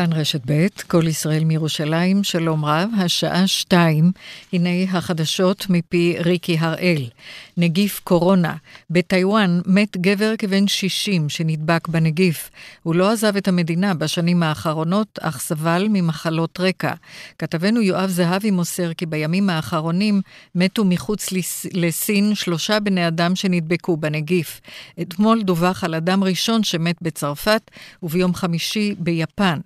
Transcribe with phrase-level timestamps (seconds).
[0.00, 4.12] כאן רשת ב', כל ישראל מירושלים, שלום רב, השעה שתיים,
[4.52, 7.04] הנה החדשות מפי ריקי הראל.
[7.56, 8.54] נגיף קורונה.
[8.90, 12.50] בטיוואן מת גבר כבן 60 שנדבק בנגיף.
[12.82, 16.92] הוא לא עזב את המדינה בשנים האחרונות, אך סבל ממחלות רקע.
[17.38, 20.20] כתבנו יואב זהבי מוסר כי בימים האחרונים
[20.54, 21.28] מתו מחוץ
[21.74, 24.60] לסין שלושה בני אדם שנדבקו בנגיף.
[25.02, 27.70] אתמול דווח על אדם ראשון שמת בצרפת,
[28.02, 29.58] וביום חמישי ביפן.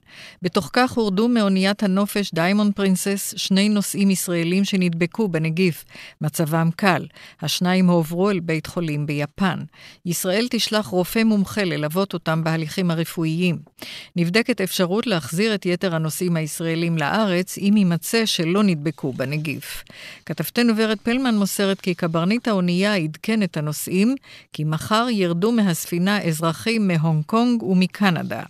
[0.42, 5.84] בתוך כך הורדו מאוניית הנופש דיימונד פרינסס שני נוסעים ישראלים שנדבקו בנגיף.
[6.20, 7.06] מצבם קל.
[7.42, 9.58] השניים הועברו אל בית חולים ביפן.
[10.06, 13.58] ישראל תשלח רופא מומחה ללוות אותם בהליכים הרפואיים.
[14.16, 19.84] נבדקת אפשרות להחזיר את יתר הנוסעים הישראלים לארץ, אם יימצא שלא נדבקו בנגיף.
[20.26, 24.14] כתבתנו ורד פלמן מוסרת כי קברניט האונייה עדכן את הנוסעים,
[24.52, 28.42] כי מחר ירדו מהספינה אזרחים מהונג קונג ומקנדה.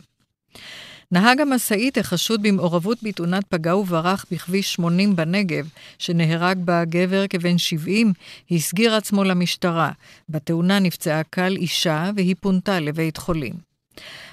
[1.15, 8.13] נהג המשאית החשוד במעורבות בתאונת פגע וברח בכביש 80 בנגב, שנהרג בה גבר כבן 70,
[8.51, 9.91] הסגיר עצמו למשטרה.
[10.29, 13.55] בתאונה נפצעה קל אישה והיא פונתה לבית חולים.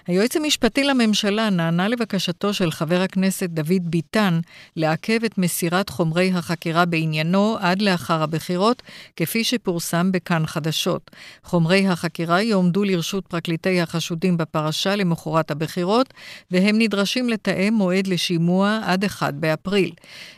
[0.07, 4.39] היועץ המשפטי לממשלה נענה לבקשתו של חבר הכנסת דוד ביטן
[4.75, 8.81] לעכב את מסירת חומרי החקירה בעניינו עד לאחר הבחירות,
[9.15, 11.11] כפי שפורסם בכאן חדשות.
[11.43, 16.13] חומרי החקירה יועמדו לרשות פרקליטי החשודים בפרשה למחרת הבחירות,
[16.51, 19.91] והם נדרשים לתאם מועד לשימוע עד 1 באפריל.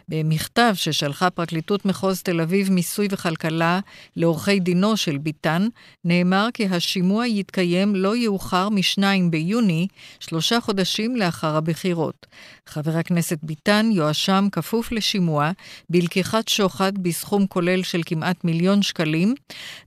[0.10, 3.80] במכתב ששלחה פרקליטות מחוז תל אביב מיסוי וכלכלה
[4.16, 5.68] לעורכי דינו של ביטן,
[6.06, 9.53] נאמר כי השימוע יתקיים לא יאוחר מ-2 ביוני,
[10.20, 12.26] שלושה חודשים לאחר הבחירות.
[12.66, 15.52] חבר הכנסת ביטן יואשם כפוף לשימוע
[15.90, 19.36] בלקיחת שוחד בסכום כולל של כמעט מיליון שקלים,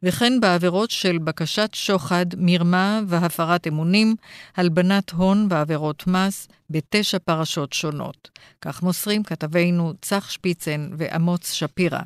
[0.02, 4.16] וכן בעבירות של בקשת שוחד, מרמה והפרת אמונים,
[4.56, 8.30] הלבנת הון ועבירות מס, בתשע פרשות שונות.
[8.60, 12.00] כך מוסרים כתבינו צח שפיצן ואמוץ שפירא.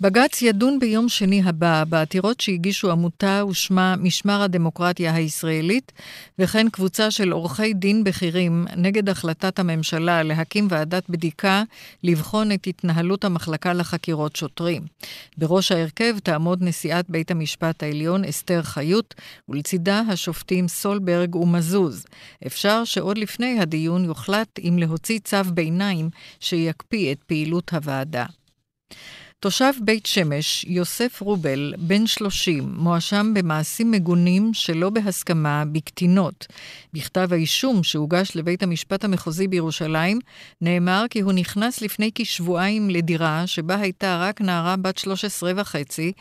[0.00, 5.92] בג"ץ ידון ביום שני הבא בעתירות שהגישו עמותה ושמה משמר הדמוקרטיה הישראלית,
[6.38, 11.62] וכן קבוצה של עורכי דין בכירים נגד החלטת הממשלה להקים ועדת בדיקה
[12.02, 14.82] לבחון את התנהלות המחלקה לחקירות שוטרים.
[15.38, 19.14] בראש ההרכב תעמוד נשיאת בית המשפט העליון אסתר חיות,
[19.48, 22.06] ולצידה השופטים סולברג ומזוז.
[22.46, 28.26] אפשר שעוד לפני הדיון יוחלט אם להוציא צו ביניים שיקפיא את פעילות הוועדה.
[29.46, 36.46] תושב בית שמש, יוסף רובל, בן 30, מואשם במעשים מגונים שלא בהסכמה בקטינות.
[36.92, 40.18] בכתב האישום שהוגש לבית המשפט המחוזי בירושלים,
[40.60, 46.12] נאמר כי הוא נכנס לפני כשבועיים לדירה שבה הייתה רק נערה בת 13 וחצי,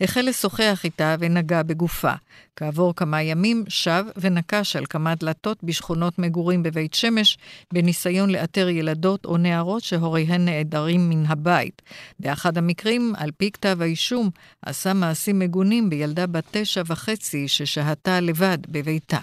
[0.00, 2.12] החל לשוחח איתה ונגע בגופה.
[2.56, 7.38] כעבור כמה ימים שב ונקש על כמה דלתות בשכונות מגורים בבית שמש,
[7.72, 11.82] בניסיון לאתר ילדות או נערות שהוריהן נעדרים מן הבית.
[12.20, 14.30] באחד המקרים, על פי כתב האישום,
[14.62, 19.18] עשה מעשים מגונים בילדה בת תשע וחצי ששהתה לבד בביתה.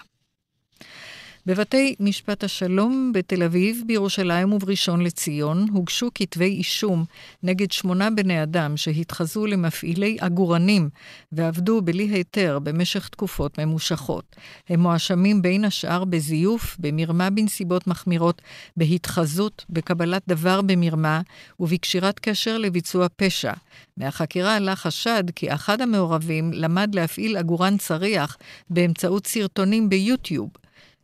[1.47, 7.06] בבתי משפט השלום בתל אביב, בירושלים ובראשון לציון הוגשו כתבי אישום
[7.44, 10.90] נגד שמונה בני אדם שהתחזו למפעילי עגורנים
[11.31, 14.35] ועבדו בלי היתר במשך תקופות ממושכות.
[14.69, 18.41] הם מואשמים בין השאר בזיוף, במרמה בנסיבות מחמירות,
[18.78, 21.22] בהתחזות, בקבלת דבר במרמה
[21.59, 23.53] ובקשירת קשר לביצוע פשע.
[23.97, 28.38] מהחקירה עלה חשד כי אחד המעורבים למד להפעיל עגורן צריח
[28.69, 30.50] באמצעות סרטונים ביוטיוב.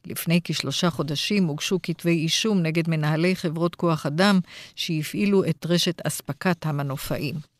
[0.08, 4.40] לפני כשלושה חודשים הוגשו כתבי אישום נגד מנהלי חברות כוח אדם
[4.76, 7.53] שהפעילו את רשת אספקת המנופאים.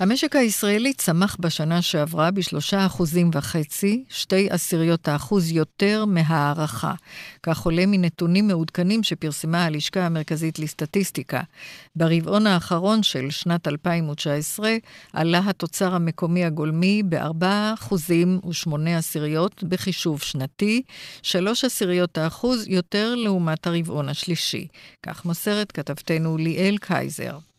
[0.00, 6.94] המשק הישראלי צמח בשנה שעברה בשלושה אחוזים וחצי, שתי עשיריות האחוז יותר מהערכה.
[7.42, 11.40] כך עולה מנתונים מעודכנים שפרסמה הלשכה המרכזית לסטטיסטיקה.
[11.96, 14.76] ברבעון האחרון של שנת 2019
[15.12, 17.44] עלה התוצר המקומי הגולמי ב-4
[17.74, 20.82] אחוזים ושמונה עשיריות בחישוב שנתי,
[21.22, 24.66] שלוש עשיריות האחוז יותר לעומת הרבעון השלישי.
[25.02, 27.49] כך מוסרת כתבתנו ליאל קייזר.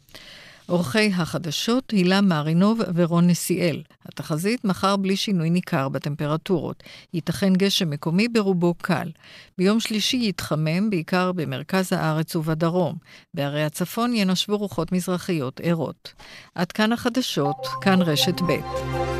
[0.71, 3.81] עורכי החדשות הילה מרינוב ורון נסיאל.
[4.05, 6.83] התחזית מחר בלי שינוי ניכר בטמפרטורות.
[7.13, 9.09] ייתכן גשם מקומי ברובו קל.
[9.57, 12.95] ביום שלישי יתחמם בעיקר במרכז הארץ ובדרום.
[13.33, 16.13] בערי הצפון ינשבו רוחות מזרחיות ערות.
[16.55, 19.10] עד כאן החדשות, כאן רשת ב'.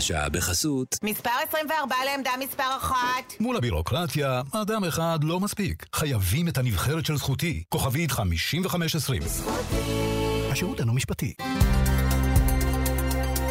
[0.00, 0.98] השעה בחסות.
[1.02, 2.96] מספר 24 לעמדה מספר 1.
[3.40, 5.86] מול הבירוקרטיה, אדם אחד לא מספיק.
[5.94, 7.62] חייבים את הנבחרת של זכותי.
[7.68, 9.22] כוכבית 5520.
[9.22, 9.76] זכותי.
[10.52, 11.34] השירות אינו משפטי.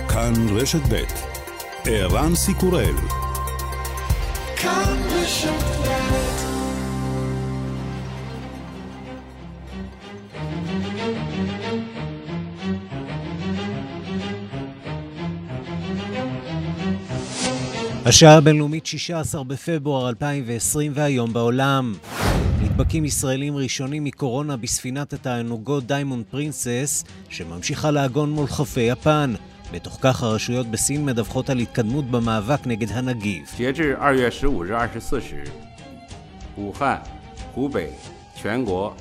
[0.09, 1.03] כאן רשת ב'
[1.85, 2.95] ערן סיקורל
[18.04, 21.94] השעה הבינלאומית 16 בפברואר 2020 והיום בעולם.
[22.62, 29.34] נדבקים ישראלים ראשונים מקורונה בספינת התענוגות דיימונד פרינסס, שממשיכה לעגון מול חופי יפן.
[29.72, 33.56] בתוך כך הרשויות בסין מדווחות על התקדמות במאבק נגד הנגיף.
[33.56, 35.44] 截至2月15日24时，
[36.56, 37.02] 武汉、
[37.54, 37.90] 湖北
[38.36, 38.94] 全国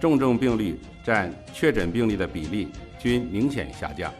[0.00, 2.68] 重症病例占确诊病例的比例
[2.98, 4.12] 均明显下降。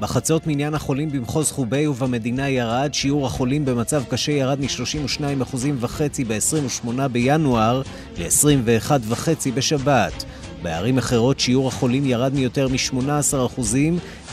[0.00, 7.08] בחצות מניין החולים במחוז חובי ובמדינה ירד, שיעור החולים במצב קשה ירד מ-32% וחצי ב-28
[7.12, 7.82] בינואר
[8.18, 10.24] ל-21.5 בשבת.
[10.62, 13.60] בערים אחרות שיעור החולים ירד מיותר מ-18%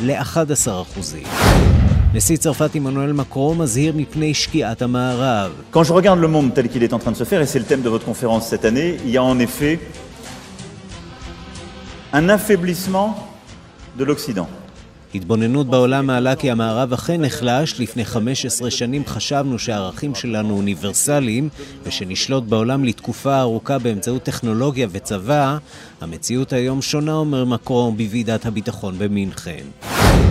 [0.01, 1.15] ל-11%.
[2.13, 5.51] נשיא צרפת עמנואל מקרו מזהיר מפני שקיעת המערב.
[13.97, 14.60] De l'Occident.
[15.15, 21.49] התבוננות בעולם מעלה כי המערב אכן נחלש, לפני 15 שנים חשבנו שהערכים שלנו אוניברסליים
[21.83, 25.57] ושנשלוט בעולם לתקופה ארוכה באמצעות טכנולוגיה וצבא,
[26.01, 29.63] המציאות היום שונה, אומר מקרון בוועידת הביטחון במינכן.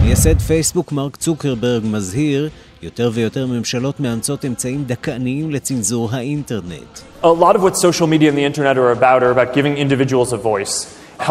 [0.03, 2.49] מייסד פייסבוק מרק צוקרברג מזהיר,
[2.83, 6.99] יותר ויותר ממשלות מאמצות אמצעים דכאניים לצנזור האינטרנט.
[7.23, 7.27] Are
[8.93, 9.77] about are about giving
[10.33, 10.75] a voice,
[11.21, 11.25] a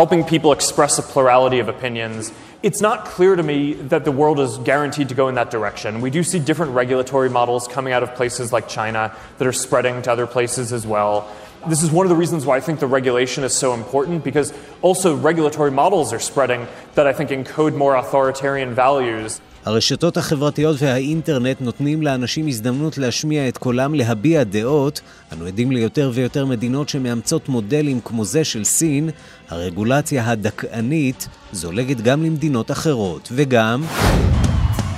[1.59, 2.31] of opinions.
[2.61, 6.01] It's not clear to me that the world is guaranteed to go in that direction.
[6.01, 10.01] We do see different regulatory models coming out of places like China that are spreading
[10.01, 11.33] to other places as well.
[11.67, 14.53] This is one of the reasons why I think the regulation is so important because
[14.81, 19.39] also regulatory models are spreading that I think encode more authoritarian values.
[19.65, 25.01] הרשתות החברתיות והאינטרנט נותנים לאנשים הזדמנות להשמיע את קולם, להביע דעות.
[25.33, 29.09] אנו עדים ליותר ויותר מדינות שמאמצות מודלים כמו זה של סין.
[29.49, 33.83] הרגולציה הדכאנית זולגת גם למדינות אחרות, וגם...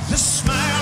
[0.09, 0.80] The smile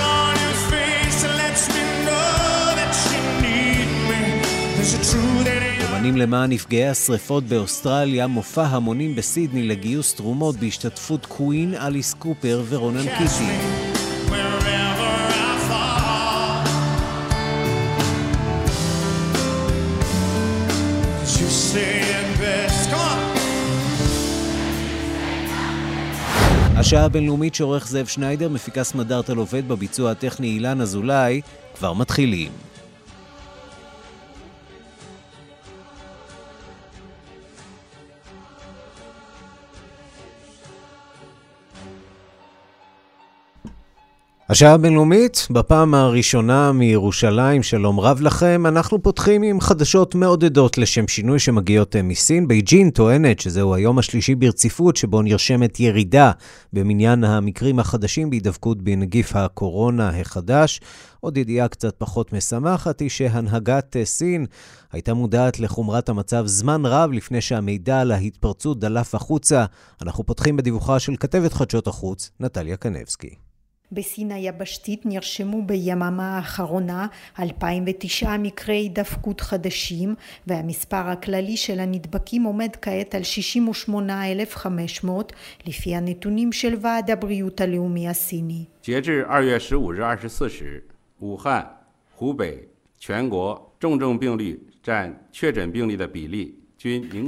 [6.00, 13.02] אומנים למען נפגעי השרפות באוסטרליה, מופע המונים בסידני לגיוס תרומות בהשתתפות קווין, אליס קופר ורונן
[13.18, 13.44] קיטי.
[26.76, 31.40] השעה הבינלאומית שעורך זאב שניידר, מפיקה סמדארטה עובד בביצוע הטכני אילן אזולאי,
[31.74, 32.69] כבר מתחילים.
[44.50, 48.66] השעה הבינלאומית, בפעם הראשונה מירושלים, שלום רב לכם.
[48.66, 52.48] אנחנו פותחים עם חדשות מעודדות לשם שינוי שמגיעות אה, מסין.
[52.48, 56.30] בייג'ין טוענת שזהו היום השלישי ברציפות שבו נרשמת ירידה
[56.72, 60.80] במניין המקרים החדשים בהידבקות בנגיף הקורונה החדש.
[61.20, 64.46] עוד ידיעה קצת פחות משמחת היא שהנהגת אה, סין
[64.92, 69.64] הייתה מודעת לחומרת המצב זמן רב לפני שהמידע על ההתפרצות דלף החוצה.
[70.02, 73.49] אנחנו פותחים בדיווחה של כתבת חדשות החוץ, נטליה קנבסקי.
[73.91, 77.07] בסין היבשתית נרשמו ביממה האחרונה
[77.39, 80.15] 2009 מקרי הידפקות חדשים
[80.47, 85.33] והמספר הכללי של הנדבקים עומד כעת על 68,500
[85.67, 88.65] לפי הנתונים של ועד הבריאות הלאומי הסיני.
[88.81, 90.83] 截至2月15日24时，
[91.19, 91.77] 武汉、
[92.15, 92.67] 湖北
[92.99, 96.58] 全国重症病例占确诊病例的比例均明显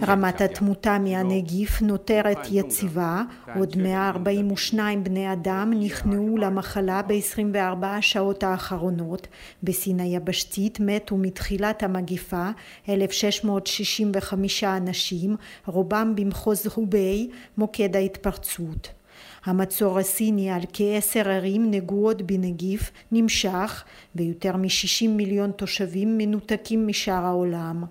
[0.07, 3.23] רמת。התמותה מהנגיף נותרת יציבה,
[3.55, 9.29] עוד 142 בני אדם נכנעו למחלה ב-24 השעות האחרונות.
[9.63, 12.49] בסין היבשתית מתו מתחילת המגיפה
[12.89, 17.29] 1,665 אנשים, רובם במחוז הוביי,
[17.59, 18.89] מוקד ההתפרצות.
[19.45, 27.85] המצור הסיני על כעשר ערים נגועות בנגיף נמשך ויותר מ-60 מיליון תושבים מנותקים משאר העולם.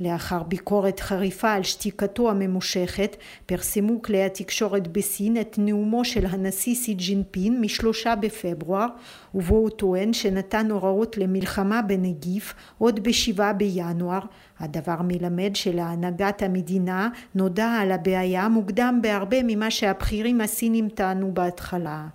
[0.00, 6.94] לאחר ביקורת חריפה על שתיקתו הממושכת פרסמו כלי התקשורת בסין את נאומו של הנשיא סי
[6.94, 8.86] ג'ינפין משלושה בפברואר
[9.34, 14.20] ובו הוא טוען שנתן הוראות למלחמה בנגיף עוד בשבעה בינואר
[14.60, 22.06] הדבר מלמד שלהנהגת המדינה נודע על הבעיה מוקדם בהרבה ממה שהבכירים הסינים טענו בהתחלה.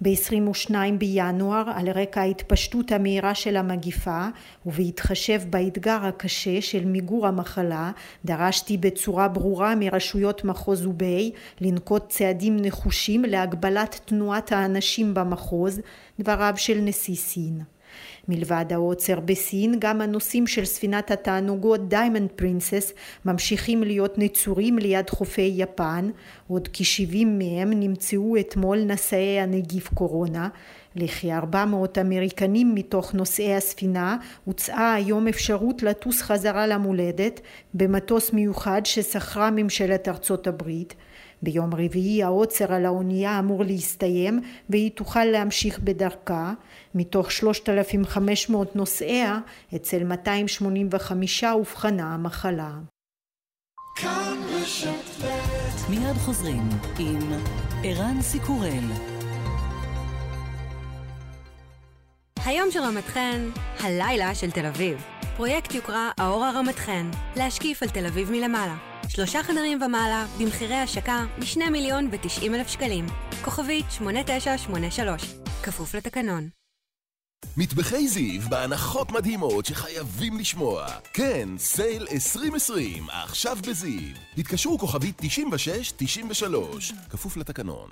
[0.00, 4.26] ב-22 בינואר, על רקע ההתפשטות המהירה של המגיפה
[4.66, 7.90] ובהתחשב באתגר הקשה של מיגור המחלה,
[8.24, 15.80] דרשתי בצורה ברורה מרשויות מחוז חוביי לנקוט צעדים נחושים להגבלת תנועת האנשים במחוז,
[16.20, 17.75] דבריו של נשיא סין.
[18.28, 22.92] מלבד העוצר בסין, גם הנוסעים של ספינת התענוגות דיימונד פרינסס
[23.24, 26.10] ממשיכים להיות נצורים ליד חופי יפן,
[26.48, 30.48] עוד כ-70 מהם נמצאו אתמול נשאי הנגיף קורונה,
[30.96, 37.40] לכ-400 אמריקנים מתוך נוסעי הספינה הוצעה היום אפשרות לטוס חזרה למולדת
[37.74, 40.94] במטוס מיוחד ששכרה ממשלת ארצות הברית.
[41.42, 44.40] ביום רביעי העוצר על האונייה אמור להסתיים
[44.70, 46.52] והיא תוכל להמשיך בדרכה.
[46.96, 49.38] מתוך 3,500 נוסעיה,
[49.76, 52.72] אצל 285 אובחנה המחלה.
[55.90, 57.32] מיד חוזרים עם
[57.84, 58.84] ערן סיקורל.
[62.44, 63.50] היום של רמת חן,
[63.80, 65.04] הלילה של תל אביב.
[65.36, 68.76] פרויקט יוקרה האור הרמת חן, להשקיף על תל אביב מלמעלה.
[69.08, 73.06] שלושה חדרים ומעלה, במחירי השקה מ-2 מיליון ו-90 אלף שקלים.
[73.44, 75.22] כוכבית 8983,
[75.62, 76.48] כפוף לתקנון.
[77.56, 80.86] מטבחי זיו בהנחות מדהימות שחייבים לשמוע.
[81.12, 84.14] כן, סייל 2020, עכשיו בזיו.
[84.38, 87.90] התקשרו כוכבית 9693, כפוף לתקנון.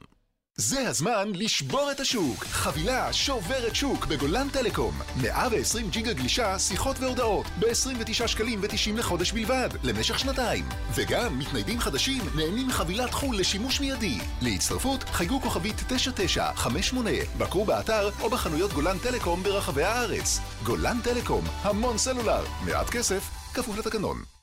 [0.57, 2.45] זה הזמן לשבור את השוק.
[2.45, 4.95] חבילה שוברת שוק בגולן טלקום.
[5.23, 10.65] 120 ג'יגה גלישה, שיחות והודעות, ב-29 שקלים ו-90 לחודש בלבד, למשך שנתיים.
[10.95, 14.19] וגם מתניידים חדשים נהנים מחבילת חו"ל לשימוש מיידי.
[14.43, 20.41] להצטרפות, חייגו כוכבית 9958, בקרו באתר או בחנויות גולן טלקום ברחבי הארץ.
[20.65, 24.34] גולן טלקום, המון סלולר, מעט כסף, כפוף לתקנון.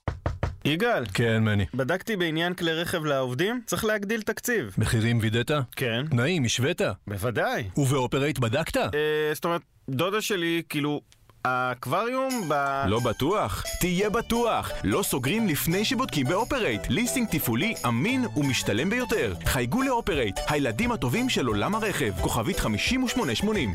[0.66, 1.04] יגאל.
[1.14, 1.66] כן, מני.
[1.74, 4.76] בדקתי בעניין כלי רכב לעובדים, צריך להגדיל תקציב.
[4.78, 5.52] מחירים וידאת?
[5.76, 6.06] כן.
[6.10, 6.82] תנאים, השווית?
[7.08, 7.64] בוודאי.
[7.78, 8.78] ובאופרייט בדקת?
[8.78, 8.90] אה,
[9.34, 11.02] זאת אומרת, דודה שלי, כאילו...
[11.46, 12.84] האקווריום ב...
[12.88, 13.64] לא בטוח?
[13.80, 14.72] תהיה בטוח!
[14.84, 16.82] לא סוגרים לפני שבודקים באופרייט.
[16.90, 19.34] ליסינג תפעולי אמין ומשתלם ביותר.
[19.46, 22.12] חייגו לאופרייט, הילדים הטובים של עולם הרכב.
[22.22, 23.74] כוכבית 5880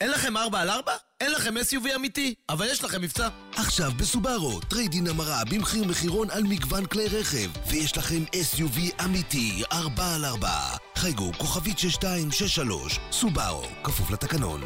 [0.00, 0.92] אין לכם 4 על 4?
[1.20, 3.28] אין לכם SUV אמיתי, אבל יש לכם מבצע.
[3.56, 10.14] עכשיו בסובארו, trade-in המרה במחיר מחירון על מגוון כלי רכב, ויש לכם SUV אמיתי, 4
[10.14, 10.48] על 4.
[10.94, 14.60] חייגו כוכבית 6263, סובארו, כפוף לתקנון.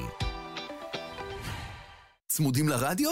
[2.34, 3.10] צמודים לרדיו?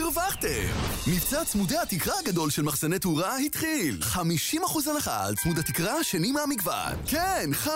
[0.00, 0.66] הרווחתם!
[1.06, 3.98] מבצע צמודי התקרה הגדול של מחסני תאורה התחיל!
[4.02, 6.94] 50% הנחה על צמוד התקרה השני מהמגוון.
[7.06, 7.68] כן, 50%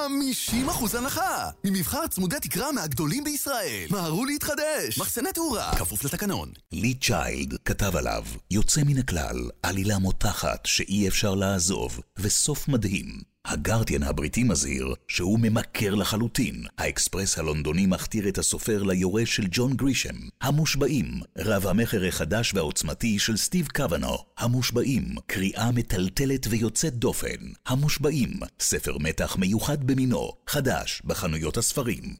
[0.98, 1.50] הנחה!
[1.64, 3.86] ממבחר צמודי תקרה מהגדולים בישראל.
[3.90, 4.98] מהרו להתחדש!
[4.98, 6.48] מחסני תאורה, כפוף לתקנון.
[6.72, 13.29] לי צ'יילד כתב עליו, יוצא מן הכלל, עלילה מותחת שאי אפשר לעזוב, וסוף מדהים.
[13.44, 16.64] הגרדיאן הבריטי מזהיר שהוא ממכר לחלוטין.
[16.78, 20.14] האקספרס הלונדוני מכתיר את הסופר ליורש של ג'ון גרישם.
[20.40, 21.06] המושבעים,
[21.38, 24.16] רב המכר החדש והעוצמתי של סטיב קוונו.
[24.38, 27.52] המושבעים, קריאה מטלטלת ויוצאת דופן.
[27.66, 28.30] המושבעים,
[28.60, 32.14] ספר מתח מיוחד במינו, חדש בחנויות הספרים.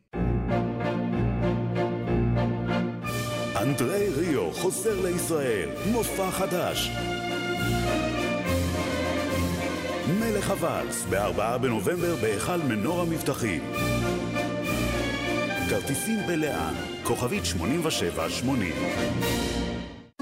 [3.57, 6.91] אנדרי ריו חוזר לישראל, מופע חדש.
[10.09, 13.63] מלך הוואלס, ב-4 בנובמבר בהיכל מנור המבטחים.
[15.71, 18.73] כרטיסים בלאן, כוכבית 8780.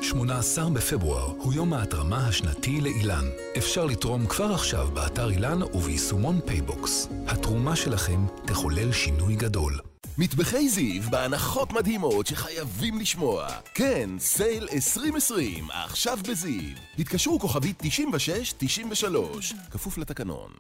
[0.02, 3.25] 18 בפברואר הוא יום ההתרמה השנתי לאילן.
[3.58, 7.08] אפשר לתרום כבר עכשיו באתר אילן וביישומון פייבוקס.
[7.26, 9.88] התרומה שלכם תחולל שינוי גדול.
[10.18, 13.48] מטבחי זיו בהנחות מדהימות שחייבים לשמוע.
[13.75, 16.76] כן, sale 2020, עכשיו בזיו.
[16.98, 20.50] התקשרו כוכבית 9693, כפוף לתקנון.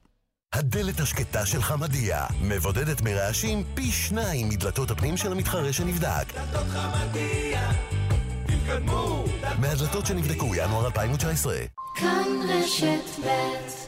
[0.52, 6.26] הדלת השקטה של חמדיה, מבודדת מרעשים פי שניים מדלתות הפנים של המתחרה שנבדק.
[6.34, 7.72] דלתות חמדיה,
[8.46, 9.24] תתקדמו.
[9.58, 11.58] מהדלתות שנבדקו ינואר 2019.
[11.96, 13.87] כאן רשת ב'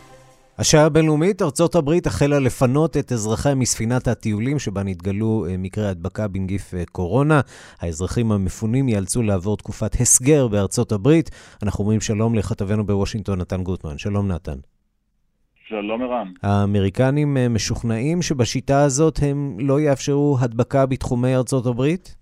[0.61, 6.29] השעה הבינלאומית, ארצות הברית החלה לפנות את אזרחיה מספינת הטיולים שבה נתגלו אה, מקרי הדבקה
[6.29, 7.41] בנגיף אה, קורונה.
[7.81, 11.31] האזרחים המפונים ייאלצו לעבור תקופת הסגר בארצות הברית.
[11.63, 13.99] אנחנו אומרים שלום לכתבנו בוושינגטון, נתן גוטמן.
[13.99, 14.59] שלום, נתן.
[15.69, 16.29] שלום, ערן.
[16.43, 22.17] האמריקנים אה, משוכנעים שבשיטה הזאת הם לא יאפשרו הדבקה בתחומי ארצות הברית?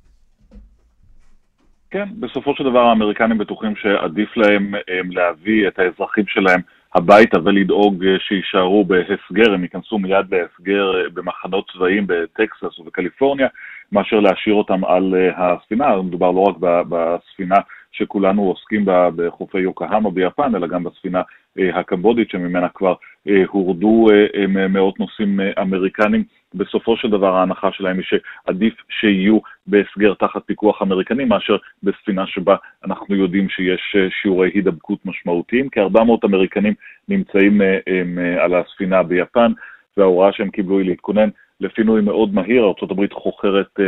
[1.90, 4.72] כן, בסופו של דבר האמריקנים בטוחים שעדיף להם
[5.10, 6.60] להביא את האזרחים שלהם
[6.94, 13.48] הביתה ולדאוג אה, שיישארו בהסגר, הם ייכנסו מיד להסגר אה, במחנות צבאיים בטקסס ובקליפורניה,
[13.92, 16.02] מאשר להשאיר אותם על אה, הספינה.
[16.02, 16.56] מדובר לא רק
[16.88, 17.56] בספינה
[17.92, 21.22] שכולנו עוסקים בה בחופי יוקהמה ביפן, אלא גם בספינה
[21.74, 22.94] הקמבודית שממנה כבר
[23.48, 24.06] הורדו
[24.68, 26.24] מאות נוסעים אמריקנים
[26.54, 32.56] בסופו של דבר ההנחה שלהם היא שעדיף שיהיו בהסגר תחת פיקוח אמריקני מאשר בספינה שבה
[32.84, 35.68] אנחנו יודעים שיש אה, שיעורי הידבקות משמעותיים.
[35.72, 36.74] כ-400 אמריקנים
[37.08, 39.52] נמצאים אה, אה, על הספינה ביפן,
[39.96, 41.28] וההוראה שהם קיבלו היא להתכונן
[41.60, 43.80] לפינוי מאוד מהיר, ארה"ב חוכרת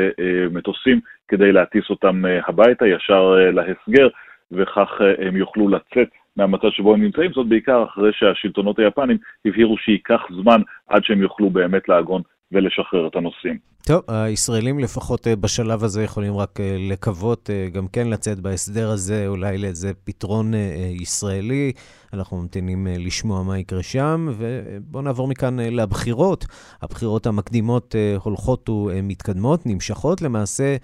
[0.50, 4.08] מטוסים כדי להטיס אותם הביתה, ישר להסגר,
[4.52, 4.88] וכך
[5.18, 10.60] הם יוכלו לצאת מהמצב שבו הם נמצאים, זאת בעיקר אחרי שהשלטונות היפנים הבהירו שייקח זמן
[10.88, 13.58] עד שהם יוכלו באמת לעגון ולשחרר את הנוסעים.
[13.86, 18.90] טוב, הישראלים לפחות אה, בשלב הזה יכולים רק אה, לקוות אה, גם כן לצאת בהסדר
[18.90, 20.52] הזה, אולי לאיזה פתרון
[21.00, 21.72] ישראלי.
[22.12, 26.44] אנחנו ממתינים לשמוע מה יקרה שם, ובואו נעבור מכאן לבחירות.
[26.82, 30.22] הבחירות המקדימות הולכות ומתקדמות, נמשכות.
[30.22, 30.76] למעשה,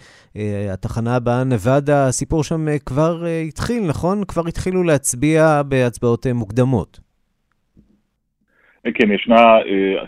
[0.73, 4.25] התחנה הבאה, נבדה, הסיפור שם כבר התחיל, נכון?
[4.25, 7.06] כבר התחילו להצביע בהצבעות מוקדמות.
[8.95, 10.05] כן, ישנה, אה,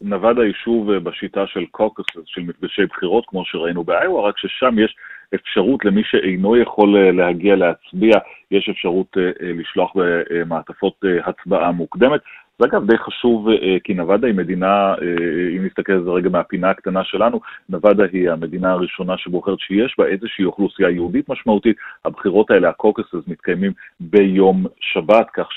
[0.00, 4.96] נווד היישוב אה, בשיטה של קוקוסס, של מפגשי בחירות, כמו שראינו באיואה, רק ששם יש
[5.34, 8.18] אפשרות למי שאינו יכול אה, להגיע להצביע,
[8.50, 12.20] יש אפשרות לשלוח במעטפות הצבעה מוקדמת.
[12.58, 16.28] זה אגב די חשוב, אה, כי נוואדה היא מדינה, אה, אם נסתכל על זה רגע
[16.28, 21.76] מהפינה הקטנה שלנו, נוואדה היא המדינה הראשונה שבוחרת שיש בה איזושהי אוכלוסייה יהודית משמעותית.
[22.04, 25.48] הבחירות האלה, הקוקסס, מתקיימים ביום שבת, כך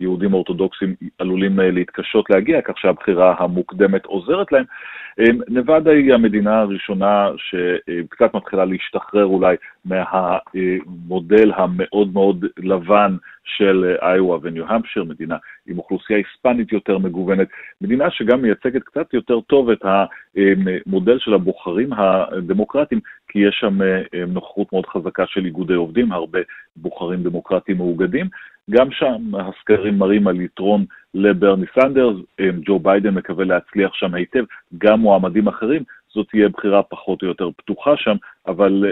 [0.00, 4.64] שיהודים אורתודוקסים עלולים אה, להתקשות להגיע, כך שהבחירה המוקדמת עוזרת להם.
[5.48, 15.04] נוואדה היא המדינה הראשונה שקצת מתחילה להשתחרר אולי מהמודל המאוד מאוד לבן של איואה וניו-המפשיר,
[15.04, 17.48] מדינה עם אוכלוסייה היספנית יותר מגוונת,
[17.80, 23.78] מדינה שגם מייצגת קצת יותר טוב את המודל של הבוחרים הדמוקרטיים, כי יש שם
[24.28, 26.38] נוכחות מאוד חזקה של איגודי עובדים, הרבה
[26.76, 28.26] בוחרים דמוקרטיים מאוגדים.
[28.70, 30.84] גם שם הסקרים מראים על יתרון
[31.14, 32.16] לברני סנדרס,
[32.66, 34.44] ג'ו ביידן מקווה להצליח שם היטב,
[34.78, 35.82] גם מועמדים אחרים,
[36.14, 38.84] זאת תהיה בחירה פחות או יותר פתוחה שם, אבל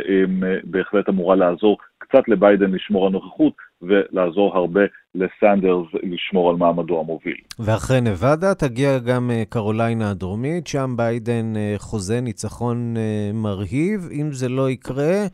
[0.64, 4.80] בהחלט אמורה לעזור קצת לביידן לשמור על נוכחות, ולעזור הרבה
[5.14, 7.36] לסנדרס לשמור על מעמדו המוביל.
[7.58, 14.08] ואחרי נבדה תגיע גם אה, קרוליינה הדרומית, שם ביידן אה, חוזה ניצחון אה, מרהיב.
[14.12, 15.26] אם זה לא יקרה,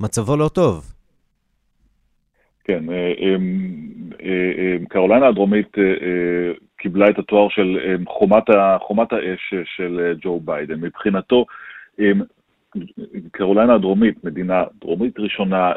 [0.00, 0.99] מצבו לא טוב.
[2.70, 2.84] כן,
[4.88, 5.76] קרוליינה הדרומית
[6.76, 8.44] קיבלה את התואר של חומת,
[8.80, 10.80] חומת האש של ג'ו ביידן.
[10.80, 11.46] מבחינתו,
[13.32, 15.72] קרוליינה הדרומית, מדינה דרומית ראשונה,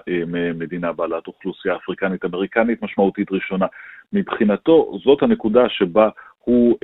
[0.55, 3.65] מדינה בעלת אוכלוסייה אפריקנית-אמריקנית משמעותית ראשונה.
[4.13, 6.09] מבחינתו, זאת הנקודה שבה
[6.43, 6.77] הוא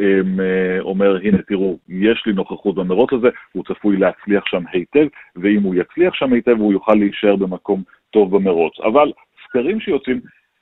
[0.80, 5.76] אומר, הנה תראו, יש לי נוכחות במרוץ הזה, הוא צפוי להצליח שם היטב, ואם הוא
[5.76, 8.80] יצליח שם היטב, הוא יוכל להישאר במקום טוב במרוץ.
[8.80, 9.12] אבל
[9.49, 10.19] סקרים שיוצאים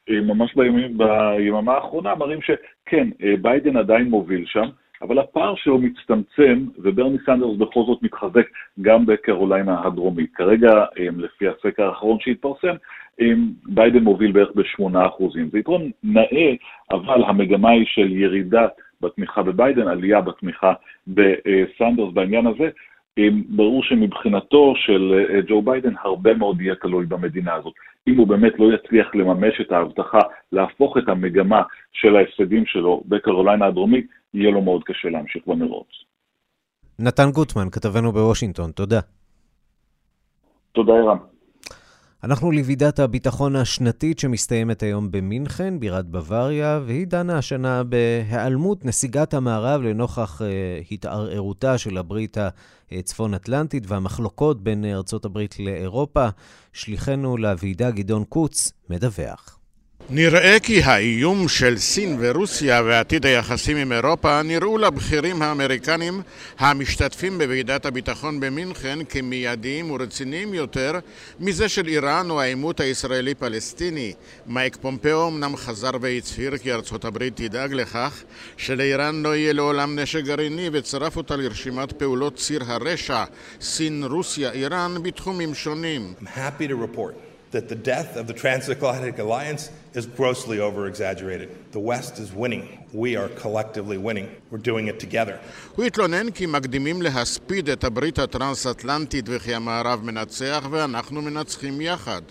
[0.10, 3.08] ממש בימים, ביממה האחרונה מראים שכן,
[3.41, 4.69] ביידן עדיין מוביל שם,
[5.02, 8.47] אבל הפער שלו מצטמצם, וברני סנדרס בכל זאת מתחזק
[8.82, 10.34] גם בקרוליינה הדרומית.
[10.34, 10.86] כרגע,
[11.17, 12.76] לפי הסקר האחרון שהתפרסם,
[13.65, 15.34] ביידן מוביל בערך ב-8%.
[15.52, 16.54] זה יתרון נאה,
[16.91, 18.67] אבל המגמה היא של ירידה
[19.02, 20.73] בתמיכה בביידן, עלייה בתמיכה
[21.08, 22.69] בסנדרס בעניין הזה.
[23.49, 27.73] ברור שמבחינתו של ג'ו ביידן הרבה מאוד יהיה תלוי במדינה הזאת.
[28.08, 30.19] אם הוא באמת לא יצליח לממש את ההבטחה
[30.51, 35.88] להפוך את המגמה של ההפסדים שלו בקרוליינה הדרומית, יהיה לו מאוד קשה להמשיך במרוץ.
[36.99, 38.99] נתן גוטמן, כתבנו בוושינגטון, תודה.
[40.71, 41.17] תודה, ערן.
[42.23, 49.82] אנחנו לוועידת הביטחון השנתית שמסתיימת היום במינכן, בירת בוואריה, והיא דנה השנה בהיעלמות נסיגת המערב
[49.82, 50.43] לנוכח uh,
[50.91, 52.38] התערערותה של הברית
[52.91, 56.27] הצפון-אטלנטית והמחלוקות בין ארצות הברית לאירופה.
[56.73, 59.57] שליחנו לוועידה גדעון קוץ מדווח.
[60.10, 66.22] נראה כי האיום של סין ורוסיה ועתיד היחסים עם אירופה נראו לבכירים האמריקנים
[66.60, 70.91] המשתתפים בוועידת הביטחון במינכן כמיידיים ורציניים יותר
[71.39, 74.13] מזה של איראן או העימות הישראלי-פלסטיני.
[74.46, 78.24] מייק פומפאו אמנם חזר והצהיר כי ארצות הברית תדאג לכך
[78.58, 83.24] שלאיראן לא יהיה לעולם נשק גרעיני וצרף אותה לרשימת פעולות ציר הרשע
[83.62, 86.13] סין, רוסיה, איראן בתחומים שונים.
[86.22, 91.49] I'm happy to report that the death of the transatlantic alliance is grossly over exaggerated.
[91.73, 92.64] The West is winning.
[92.92, 94.29] We are collectively winning.
[94.51, 95.38] We're doing it together.
[95.77, 102.23] הוא התלונן כי מקדימים להספיד את הברית הטרנס-אטלנטית וכי המערב מנצח ואנחנו מנצחים יחד.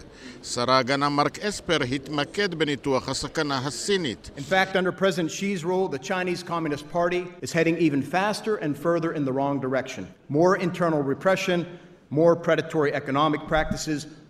[0.44, 4.32] שר ההגנה מרק אספר התמקד בניתוח הסכנה הסינית.
[4.38, 8.76] In fact, under President Xi's rule, the Chinese Communist Party is heading even faster and
[8.76, 10.08] further in the wrong direction.
[10.30, 11.66] More internal repression,
[12.10, 14.25] more predatory economic practices, more heavy-handedness.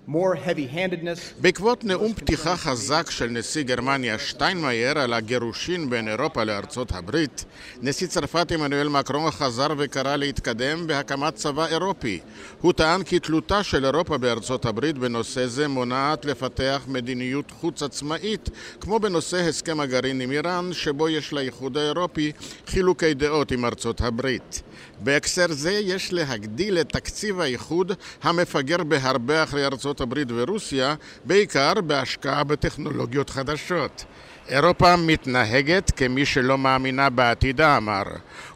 [1.40, 7.44] בעקבות נאום פתיחה חזק של נשיא גרמניה שטיינמאייר על הגירושין בין אירופה לארצות הברית,
[7.82, 12.20] נשיא צרפת עמנואל מקרון חזר וקרא להתקדם בהקמת צבא אירופי.
[12.60, 18.50] הוא טען כי תלותה של אירופה בארצות הברית בנושא זה מונעת לפתח מדיניות חוץ עצמאית,
[18.80, 22.32] כמו בנושא הסכם הגרעין עם איראן, שבו יש לאיחוד האירופי
[22.66, 24.62] חילוקי דעות עם ארצות הברית.
[25.00, 32.44] בהקשר זה יש להגדיל את תקציב האיחוד המפגר בהרבה אחרי ארצות הברית ורוסיה, בעיקר בהשקעה
[32.44, 34.04] בטכנולוגיות חדשות.
[34.48, 38.02] אירופה מתנהגת כמי שלא מאמינה בעתידה, אמר.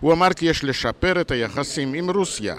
[0.01, 2.57] הוא אמר כי יש לשפר את היחסים עם רוסיה.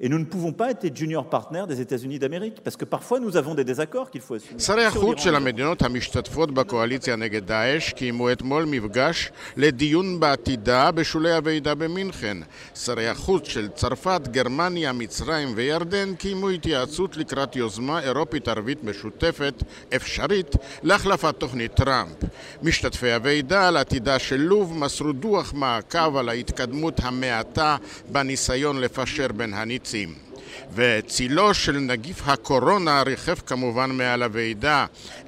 [0.00, 3.20] Et nous ne pouvons pas être les junior partners des États-Unis d'Amérique, parce que parfois
[3.20, 4.58] nous avons des désaccords qu'il faut assumer.
[4.58, 11.74] שרי החוץ של המדינות המשתתפות בקואליציה נגד דאעש קיימו אתמול מפגש לדיון בעתידה בשולי הוועידה
[11.74, 12.36] במינכן.
[12.74, 19.62] שרי החוץ של צרפת, גרמניה, מצרים וירדן קיימו התייעצות לקראת יוזמה אירופית ערבית משותפת
[19.96, 22.16] אפשרית להחלפת תוכנית טראמפ.
[22.62, 27.76] משתתפי הוועידה על עתידה של לוב מסרו דוח מעקב על ההתקדמות המעטה
[28.12, 29.54] בניסיון לפשר בין
[29.94, 30.14] הניצים.
[30.74, 34.86] וצילו של נגיף הקורונה ריחף כמובן מעל הוועידה.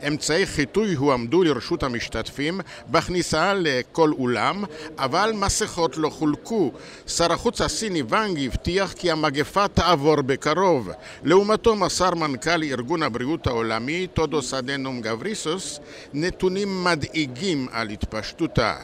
[0.09, 4.65] אמצעי חיטוי הועמדו לרשות המשתתפים בכניסה לכל אולם,
[4.99, 6.73] אבל מסכות לא חולקו.
[7.07, 10.91] שר החוץ הסיני ואנג הבטיח כי המגפה תעבור בקרוב.
[11.25, 15.81] לעומתו מסר מנכ"ל ארגון הבריאות העולמי, טודוס אדנום גבריסוס,
[16.15, 18.75] נתונים מדאיגים על התפשטותה.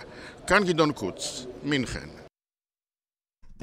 [0.46, 2.21] כאן גדעון קוץ, מינכן.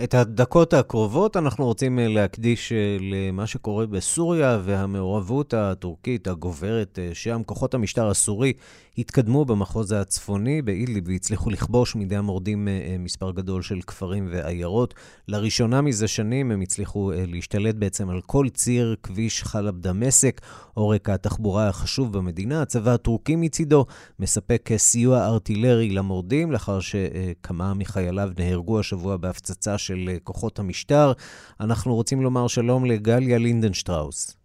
[0.03, 7.41] את הדקות הקרובות אנחנו רוצים להקדיש למה שקורה בסוריה והמעורבות הטורקית הגוברת שם.
[7.45, 8.53] כוחות המשטר הסורי
[8.99, 12.67] התקדמו במחוז הצפוני באידליב והצליחו לכבוש מידי המורדים
[12.99, 14.93] מספר גדול של כפרים ועיירות.
[15.27, 20.41] לראשונה מזה שנים הם הצליחו להשתלט בעצם על כל ציר כביש חלב דמשק,
[20.73, 22.61] עורק התחבורה החשוב במדינה.
[22.61, 23.85] הצבא הטורקי מצידו
[24.19, 31.13] מספק סיוע ארטילרי למורדים, לאחר שכמה מחייליו נהרגו השבוע בהפצצה של כוחות המשטר.
[31.59, 34.38] אנחנו רוצים לומר שלום לגליה לינדנשטראוס.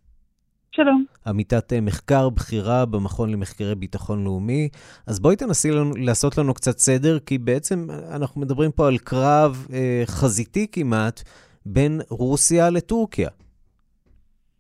[0.76, 1.04] שלום.
[1.26, 4.68] עמיתת מחקר בכירה במכון למחקרי ביטחון לאומי.
[5.06, 9.66] אז בואי תנסי לנו, לעשות לנו קצת סדר, כי בעצם אנחנו מדברים פה על קרב
[9.72, 11.20] אה, חזיתי כמעט
[11.66, 13.28] בין רוסיה לטורקיה.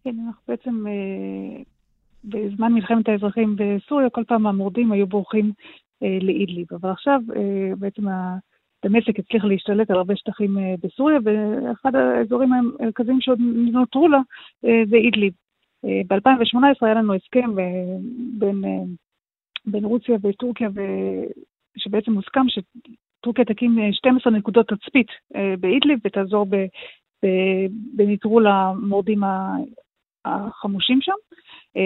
[0.04, 1.62] כן, אנחנו בעצם אה,
[2.24, 5.52] בזמן מלחמת האזרחים בסוריה, כל פעם המורדים היו בורחים
[6.02, 6.66] אה, לאידליב.
[6.70, 8.36] אבל עכשיו אה, בעצם ה...
[8.84, 13.38] דמשק הצליחה להשתלט על הרבה שטחים אה, בסוריה, ואחד האזורים המרכזיים שעוד
[13.72, 14.18] נותרו לה
[14.64, 15.32] אה, זה אידליב.
[15.84, 17.50] ב-2018 היה לנו הסכם
[18.38, 18.64] בין,
[19.66, 20.68] בין רוסיה וטורקיה,
[21.76, 25.06] שבעצם מוסכם שטורקיה תקים 12 נקודות תצפית
[25.60, 26.46] באידליב ותעזור
[27.94, 29.20] בנטרול המורדים
[30.24, 31.12] החמושים שם.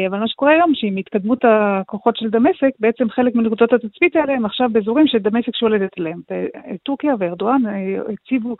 [0.09, 4.44] אבל מה שקורה היום, שעם התקדמות הכוחות של דמשק, בעצם חלק מנקודות התצפית האלה הם
[4.44, 6.20] עכשיו באזורים שדמשק שולטת עליהם.
[6.83, 7.62] טורקיה וארדואן
[8.12, 8.57] הציבו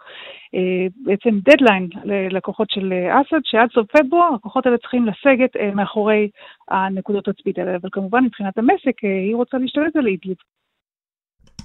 [1.05, 1.89] בעצם דדליין
[2.31, 6.29] לכוחות של אסד, שעד סוף פברואר הכוחות האלה צריכים לסגת מאחורי
[6.69, 7.77] הנקודות התצפית האלה.
[7.77, 10.37] אבל כמובן מבחינת דמשק היא רוצה להשתלט על אידליב.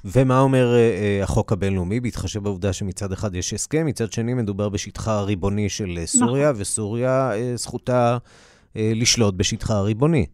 [0.06, 5.12] ומה אומר uh, החוק הבינלאומי, בהתחשב בעובדה שמצד אחד יש הסכם, מצד שני מדובר בשטחה
[5.12, 6.62] הריבוני של סוריה, נכון.
[6.62, 8.18] וסוריה uh, זכותה
[8.76, 10.26] לשלוט בשטחה הריבוני.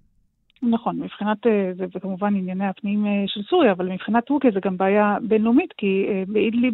[0.63, 1.37] נכון, מבחינת,
[1.77, 6.05] זה, זה כמובן ענייני הפנים של סוריה, אבל מבחינת טורקיה זה גם בעיה בינלאומית, כי
[6.27, 6.73] באידליב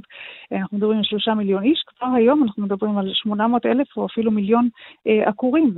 [0.51, 4.31] אנחנו מדברים על שלושה מיליון איש, כבר היום אנחנו מדברים על 800 אלף או אפילו
[4.31, 4.69] מיליון
[5.05, 5.73] עקורים,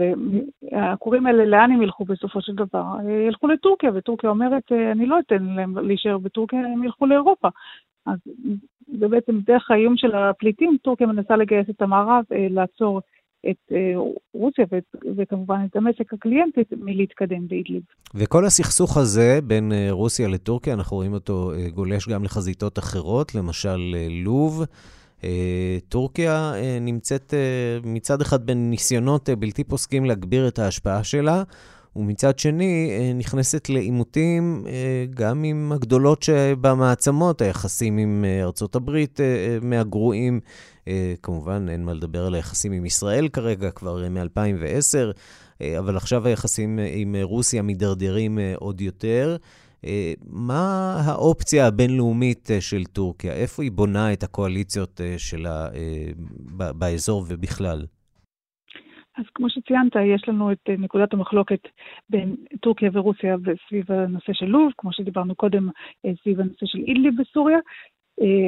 [0.72, 2.84] והעקורים האלה לאן הם ילכו בסופו של דבר?
[3.28, 7.48] ילכו לטורקיה, וטורקיה אומרת, אני לא אתן להם להישאר בטורקיה, הם ילכו לאירופה.
[8.06, 8.18] אז
[9.00, 13.02] זה בעצם דרך האיום של הפליטים, טורקיה מנסה לגייס את המערב לעצור
[13.50, 13.72] את
[14.34, 14.66] רוסיה
[15.18, 17.82] וכמובן את דמשק הקליינטית מלהתקדם באידליב.
[18.16, 24.64] וכל הסכסוך הזה בין רוסיה לטורקיה, אנחנו רואים אותו גולש גם לחזיתות אחרות, למשל לוב.
[25.90, 27.34] טורקיה נמצאת
[27.84, 31.44] מצד אחד בניסיונות בלתי פוסקים להגביר את ההשפעה שלה,
[31.96, 34.64] ומצד שני נכנסת לעימותים
[35.10, 39.20] גם עם הגדולות שבמעצמות, היחסים עם ארצות הברית
[39.62, 40.40] מהגרועים.
[41.24, 45.14] כמובן, אין מה לדבר על היחסים עם ישראל כרגע, כבר מ-2010,
[45.80, 49.38] אבל עכשיו היחסים עם רוסיה מידרדרים עוד יותר.
[50.28, 53.34] מה האופציה הבינלאומית של טורקיה?
[53.34, 55.68] איפה היא בונה את הקואליציות שלה
[56.58, 57.86] באזור ובכלל?
[59.18, 61.60] אז כמו שציינת, יש לנו את נקודת המחלוקת
[62.10, 63.36] בין טורקיה ורוסיה
[63.68, 65.70] סביב הנושא של לוב, כמו שדיברנו קודם,
[66.24, 67.62] סביב הנושא של אידליב בסוריה, אה,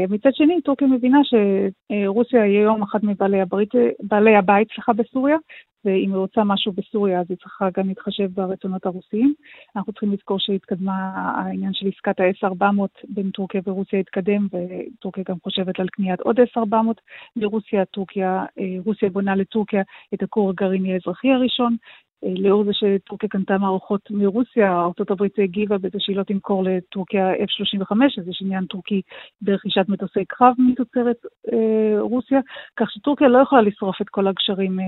[0.09, 5.37] מצד שני, טורקיה מבינה שרוסיה היא היום אחת מבעלי הברית, בעלי הבית, סליחה, בסוריה,
[5.85, 9.33] ואם היא רוצה משהו בסוריה, אז היא צריכה גם להתחשב ברצונות הרוסיים.
[9.75, 15.79] אנחנו צריכים לזכור שהתקדמה העניין של עסקת ה-S-400 בין טורקיה ורוסיה התקדם, וטורקיה גם חושבת
[15.79, 17.01] על קניית עוד S-400
[17.35, 17.85] לרוסיה.
[17.85, 19.81] טורקיה, אה, רוסיה בונה לטורקיה
[20.13, 21.75] את הכור הגרעיני האזרחי הראשון.
[22.23, 27.95] אה, לאור זה שטורקיה קנתה מערכות מרוסיה, ארה"ב הגיבה בזה שהיא לא תמכור לטורקיה F-35,
[28.21, 29.01] אז יש עניין טורקי
[29.41, 31.17] ברכישת מטוסי קרב מתוצרת
[31.53, 32.39] אה, רוסיה,
[32.75, 34.85] כך שטורקיה לא יכולה לשרוף את כל הגשרים אה,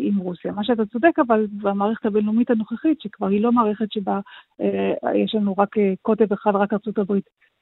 [0.00, 0.52] עם רוסיה.
[0.52, 4.20] מה שאתה צודק, אבל במערכת הבינלאומית הנוכחית, שכבר היא לא מערכת שבה
[4.60, 7.12] אה, יש לנו רק אה, קוטב אחד, רק ארה"ב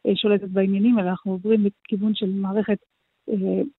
[0.07, 2.79] אה, שולטת בעניינים, אלא אנחנו עוברים לכיוון של מערכת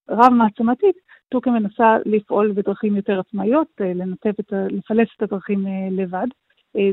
[0.10, 0.96] רב-מעצמתית,
[1.30, 6.28] טורקיה מנסה לפעול בדרכים יותר עצמאיות, אה, לנתב את, לפלס את הדרכים אה, לבד.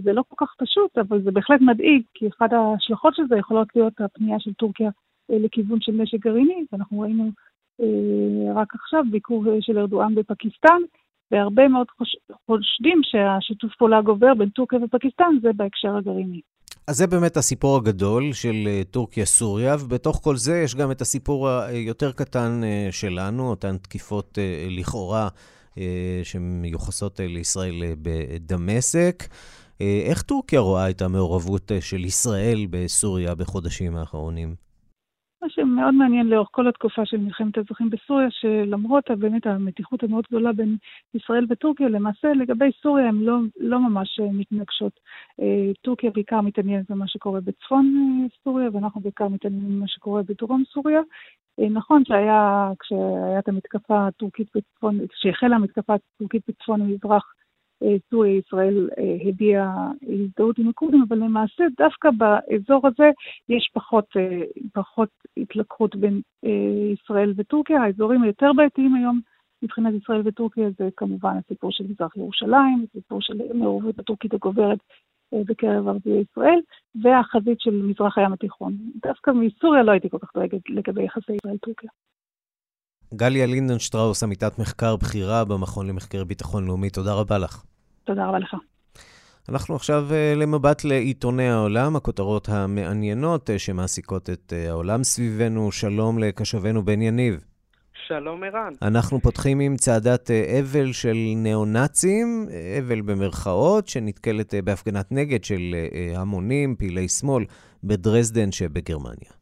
[0.04, 3.68] זה לא כל כך פשוט, אבל זה בהחלט מדאיג, כי אחת ההשלכות של זה יכולות
[3.76, 4.90] להיות הפנייה של טורקיה
[5.28, 7.30] לכיוון של נשק גרעיני, ואנחנו ראינו
[8.54, 10.78] רק עכשיו ביקור של ארדואן בפקיסטן,
[11.30, 11.86] והרבה מאוד
[12.46, 16.40] חושדים שהשיתוף פעולה גובר בין טורקיה ופקיסטן זה בהקשר הגרעיני.
[16.87, 21.49] אז זה באמת הסיפור הגדול של אה, טורקיה-סוריה, ובתוך כל זה יש גם את הסיפור
[21.49, 25.29] היותר קטן אה, שלנו, אותן תקיפות אה, לכאורה
[26.23, 29.29] שמיוחסות לישראל בדמשק.
[29.81, 34.55] איך טורקיה רואה את המעורבות של ישראל בסוריה בחודשים האחרונים?
[35.72, 40.52] מה שמאוד מעניין לאורך כל התקופה של מלחמת האזרחים בסוריה, שלמרות באמת המתיחות המאוד גדולה
[40.52, 40.76] בין
[41.14, 45.00] ישראל וטורקיה, למעשה לגבי סוריה הן לא, לא ממש אה, מתנגשות.
[45.40, 50.62] אה, טורקיה בעיקר מתעניינת במה שקורה בצפון אה, סוריה, ואנחנו בעיקר מתעניינים במה שקורה בדרום
[50.72, 51.00] סוריה.
[51.70, 57.35] נכון שהיה, כשהיה את המתקפה הטורקית בצפון, כשהחלה המתקפה הטורקית בצפון המזרח,
[58.11, 63.11] סוריה ישראל אה, הביעה הזדהות עם הכורדים, אבל למעשה דווקא באזור הזה
[63.49, 64.42] יש פחות, אה,
[64.73, 67.83] פחות התלקחות בין אה, ישראל וטורקיה.
[67.83, 69.21] האזורים היותר בעייתיים היום
[69.62, 74.79] מבחינת ישראל וטורקיה זה כמובן הסיפור של מזרח ירושלים, הסיפור של מעורבות הטורקית הגוברת
[75.33, 76.61] בקרב ערביי ישראל,
[77.03, 78.77] והחזית של מזרח הים התיכון.
[79.03, 81.90] דווקא מסוריה לא הייתי כל כך דואגת לגבי יחסי ישראל-טורקיה.
[83.14, 87.71] גליה לינדנשטראוס, עמיתת מחקר בכירה במכון למחקר ביטחון לאומי, תודה רבה לך.
[88.04, 88.56] תודה רבה לך.
[89.48, 95.72] אנחנו עכשיו uh, למבט לעיתוני העולם, הכותרות המעניינות uh, שמעסיקות את uh, העולם סביבנו.
[95.72, 97.44] שלום לקשבנו בן יניב.
[98.06, 98.72] שלום ערן.
[98.82, 102.46] אנחנו פותחים עם צעדת אבל של ניאו-נאצים,
[102.78, 105.74] אבל במרכאות, שנתקלת בהפגנת נגד של
[106.16, 107.44] המונים, פעילי שמאל,
[107.84, 109.41] בדרזדן שבגרמניה.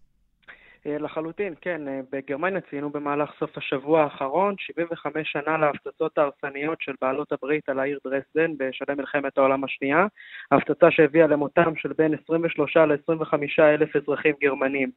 [0.87, 1.89] אה, לחלוטין, כן.
[1.89, 7.79] אה, בגרמניה ציינו במהלך סוף השבוע האחרון 75 שנה להפצצות ההרסניות של בעלות הברית על
[7.79, 10.07] העיר דרסדן בשלהי מלחמת העולם השנייה,
[10.51, 14.91] הפצצה שהביאה למותם של בין 23 ל-25 אלף אזרחים גרמנים.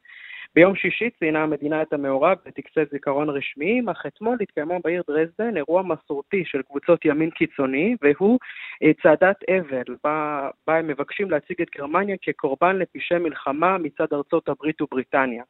[0.54, 5.82] ביום שישי ציינה המדינה את המאורע בטקסי זיכרון רשמיים, אך אתמול התקיימו בעיר דרזדן אירוע
[5.82, 8.38] מסורתי של קבוצות ימין קיצוני, והוא
[8.82, 14.48] אה, צעדת אבל, בה, בה הם מבקשים להציג את גרמניה כקורבן לפשעי מלחמה מצד ארצות
[14.48, 15.42] הברית ובריטניה.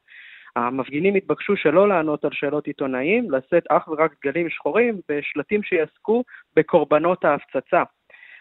[0.57, 6.25] המפגינים התבקשו שלא לענות על שאלות עיתונאים, לשאת אך ורק דגלים שחורים בשלטים שיעסקו
[6.57, 7.83] בקורבנות ההפצצה.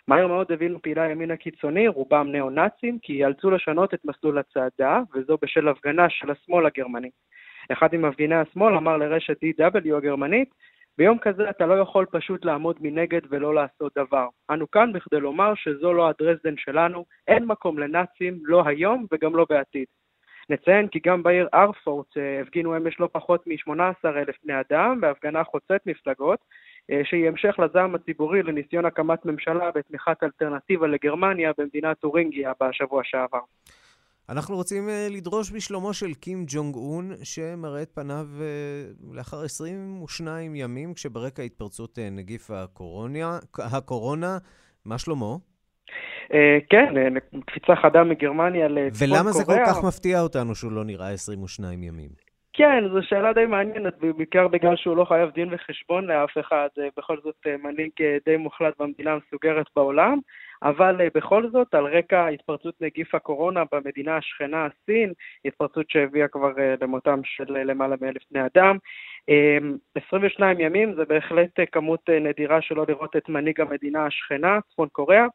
[0.07, 5.37] מהר מאוד הבינו פעילי הימין הקיצוני, רובם ניאו-נאצים, כי ייאלצו לשנות את מסלול הצעדה, וזו
[5.41, 7.09] בשל הפגנה של השמאל הגרמני.
[7.71, 10.49] אחד ממפגיני השמאל אמר לרשת DW הגרמנית,
[10.97, 14.27] ביום כזה אתה לא יכול פשוט לעמוד מנגד ולא לעשות דבר.
[14.51, 19.45] אנו כאן בכדי לומר שזו לא הדרזדן שלנו, אין מקום לנאצים, לא היום וגם לא
[19.49, 19.85] בעתיד.
[20.49, 25.81] נציין כי גם בעיר ארפורט אה, הפגינו אמש לא פחות מ-18,000 בני אדם בהפגנה חוצת
[25.85, 26.39] מפלגות,
[26.91, 33.41] אה, שהיא המשך לזעם הציבורי לניסיון הקמת ממשלה בתמיכת אלטרנטיבה לגרמניה במדינת טורינגיה בשבוע שעבר.
[34.29, 38.27] אנחנו רוצים אה, לדרוש בשלומו של קים ג'ונג און, שמראה את פניו
[39.11, 43.39] לאחר 22 ימים, כשברקע התפרצות נגיף הקורונה.
[43.57, 44.37] הקורונה.
[44.85, 45.35] מה שלמה?
[46.33, 47.07] אה, כן, אה,
[47.45, 49.21] קפיצה חדה מגרמניה לצפון קוריאה.
[49.21, 52.09] ולמה זה כל כך מפתיע אותנו שהוא לא נראה 22 ימים?
[52.55, 56.87] כן, זו שאלה די מעניינת, בעיקר בגלל שהוא לא חייב דין וחשבון לאף אחד, אה,
[56.97, 57.91] בכל זאת מנהיג
[58.25, 60.19] די מוחלט במדינה המסוגרת בעולם,
[60.63, 65.13] אבל בכל זאת, על רקע התפרצות נגיף הקורונה במדינה השכנה, סין,
[65.45, 66.51] התפרצות שהביאה כבר
[66.81, 68.77] למותם של למעלה מאלף בני אדם,
[70.07, 75.25] 22 ימים זה בהחלט כמות נדירה שלא לראות את מנהיג המדינה השכנה, צפון קוריאה.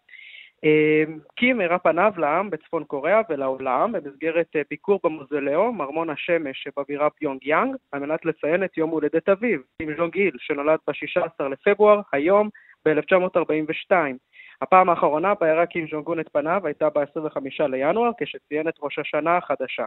[0.64, 7.10] אמ, קים הראה פניו לעם בצפון קוריאה ולעולם במסגרת אה, ביקור במוזיאום ארמון השמש שבבירה
[7.10, 12.00] פיונג יאנג על מנת לציין את יום הולדת אביו, קים ז'ונג איל, שנולד ב-16 לפברואר,
[12.12, 12.48] היום
[12.84, 13.92] ב-1942.
[14.62, 19.36] הפעם האחרונה בה הראה קים ז'ונגון את פניו הייתה ב-25 לינואר, כשציין את ראש השנה
[19.36, 19.84] החדשה.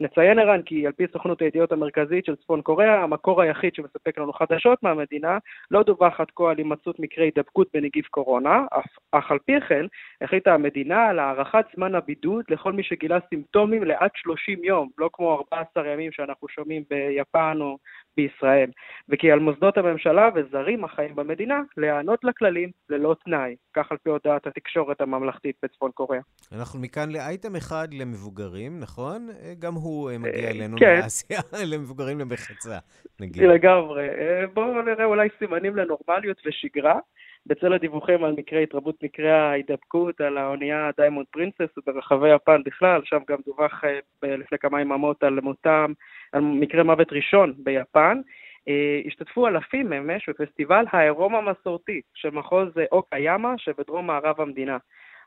[0.00, 4.32] נציין ערן כי על פי סוכנות הידיעות המרכזית של צפון קוריאה, המקור היחיד שמספק לנו
[4.32, 5.38] חדשות מהמדינה,
[5.70, 9.86] לא דווח עד כה על הימצאות מקרי הידבקות בנגיף קורונה, אף, אך על פי כן
[10.20, 15.34] החליטה המדינה על הארכת זמן הבידוד לכל מי שגילה סימפטומים לעד 30 יום, לא כמו
[15.34, 17.78] 14 ימים שאנחנו שומעים ביפן או
[18.20, 18.70] בישראל,
[19.08, 24.46] וכי על מוסדות הממשלה וזרים החיים במדינה להיענות לכללים ללא תנאי, כך על פי הודעת
[24.46, 26.22] התקשורת הממלכתית בצפון קוריאה.
[26.52, 29.28] אנחנו מכאן לאייטם אחד למבוגרים, נכון?
[29.58, 31.00] גם הוא אה, מגיע אה, אלינו כן.
[31.02, 31.40] מאסיה,
[31.72, 32.78] למבוגרים למחצה,
[33.20, 33.42] נגיד.
[33.42, 34.08] לגמרי.
[34.08, 36.98] אה, בואו נראה אולי סימנים לנורמליות ושגרה.
[37.46, 43.18] בצל הדיווחים על מקרי התרבות מקרי ההידבקות על האונייה דיימונד פרינסס וברחבי יפן בכלל, שם
[43.28, 45.92] גם דווח אה, לפני כמה יממות על מותם,
[46.32, 48.20] על מקרה מוות ראשון ביפן.
[48.68, 54.78] אה, השתתפו אלפים אמש בפסטיבל העירום המסורתי של מחוז אה, אוקיאמה שבדרום מערב המדינה.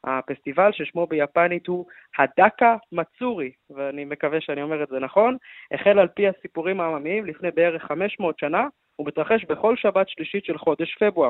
[0.03, 1.85] הפסטיבל ששמו ביפנית הוא
[2.17, 5.37] הדקה מצורי, ואני מקווה שאני אומר את זה נכון,
[5.71, 8.67] החל על פי הסיפורים העממיים לפני בערך 500 שנה,
[8.99, 11.29] ומתרחש בכל שבת שלישית של חודש פברואר.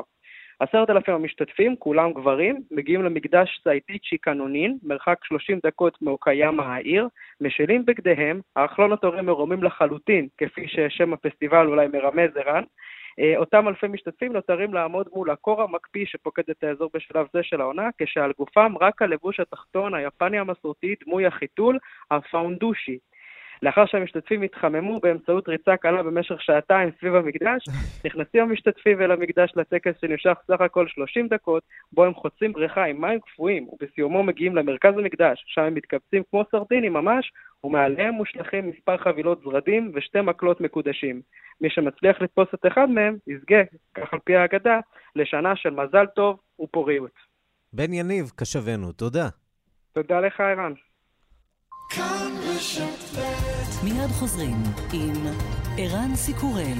[0.60, 7.08] עשרת אלפים המשתתפים, כולם גברים, מגיעים למקדש סייטיצ'י קנונין, מרחק 30 דקות מאוקיאמה העיר,
[7.40, 12.64] משלים בגדיהם, אך נותרים מרומים לחלוטין, כפי ששם הפסטיבל אולי מרמז ערן.
[13.18, 17.60] אה, אותם אלפי משתתפים נותרים לעמוד מול הקור המקפיא שפוקד את האזור בשלב זה של
[17.60, 21.78] העונה, כשעל גופם רק הלבוש התחתון היפני המסורתי דמוי החיתול,
[22.10, 22.98] הפאונדושי.
[23.64, 27.64] לאחר שהמשתתפים התחממו באמצעות ריצה קלה במשך שעתיים סביב המקדש,
[28.06, 33.00] נכנסים המשתתפים אל המקדש לטקס שנמשך סך הכל 30 דקות, בו הם חוצים בריכה עם
[33.00, 37.32] מים קפואים, ובסיומו מגיעים למרכז המקדש, שם הם מתקבצים כמו סרדינים ממש,
[37.64, 41.20] ומעליהם מושלכים מספר חבילות זרדים ושתי מקלות מקודשים.
[41.60, 43.62] מי שמצליח לתפוס את אחד מהם, יזכה,
[43.94, 44.80] כך על פי האגדה,
[45.16, 47.34] לשנה של מזל טוב ופוריות.
[47.72, 49.28] בן יניב, קשבנו, תודה.
[49.92, 50.72] תודה לך, ערן.
[53.84, 55.26] מיד חוזרים עם
[55.78, 56.78] ערן סיקורל.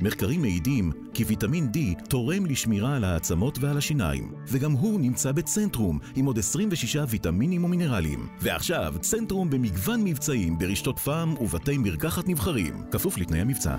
[0.00, 5.98] מחקרים מעידים כי ויטמין D תורם לשמירה על העצמות ועל השיניים, וגם הוא נמצא בצנטרום
[6.16, 8.26] עם עוד 26 ויטמינים ומינרלים.
[8.40, 13.76] ועכשיו, צנטרום במגוון מבצעים ברשתות פארם ובתי מרקחת נבחרים, כפוף לתנאי המבצע.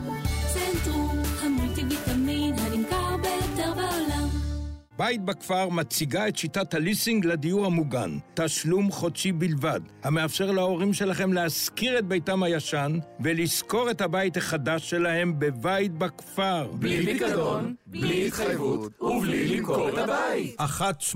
[0.54, 1.13] צנטרום,
[4.98, 12.00] בית בכפר מציגה את שיטת הליסינג לדיור המוגן, תשלום חודשי בלבד, המאפשר להורים שלכם להשכיר
[12.00, 16.72] את ביתם הישן ולשכור את הבית החדש שלהם בבית בכפר.
[16.74, 20.60] בלי פיקדון, בלי התחייבות ובלי למכור את הבית.
[20.60, 21.16] 1-830-7070,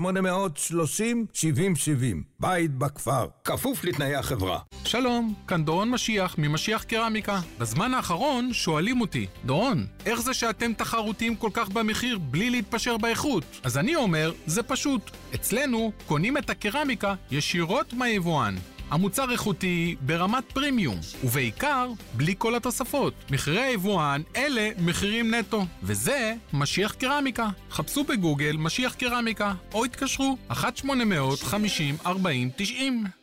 [2.40, 4.58] בית בכפר, כפוף לתנאי החברה.
[4.84, 7.40] שלום, כאן דורון משיח ממשיח קרמיקה.
[7.58, 13.44] בזמן האחרון שואלים אותי, דורון, איך זה שאתם תחרותיים כל כך במחיר בלי להתפשר באיכות?
[13.68, 15.10] אז אני אומר, זה פשוט.
[15.34, 18.56] אצלנו קונים את הקרמיקה ישירות מהיבואן.
[18.90, 23.14] המוצר איכותי ברמת פרימיום, ובעיקר בלי כל התוספות.
[23.30, 27.48] מחירי היבואן אלה מחירים נטו, וזה משיח קרמיקה.
[27.70, 32.06] חפשו בגוגל משיח קרמיקה, או התקשרו 1-800-50-40-90,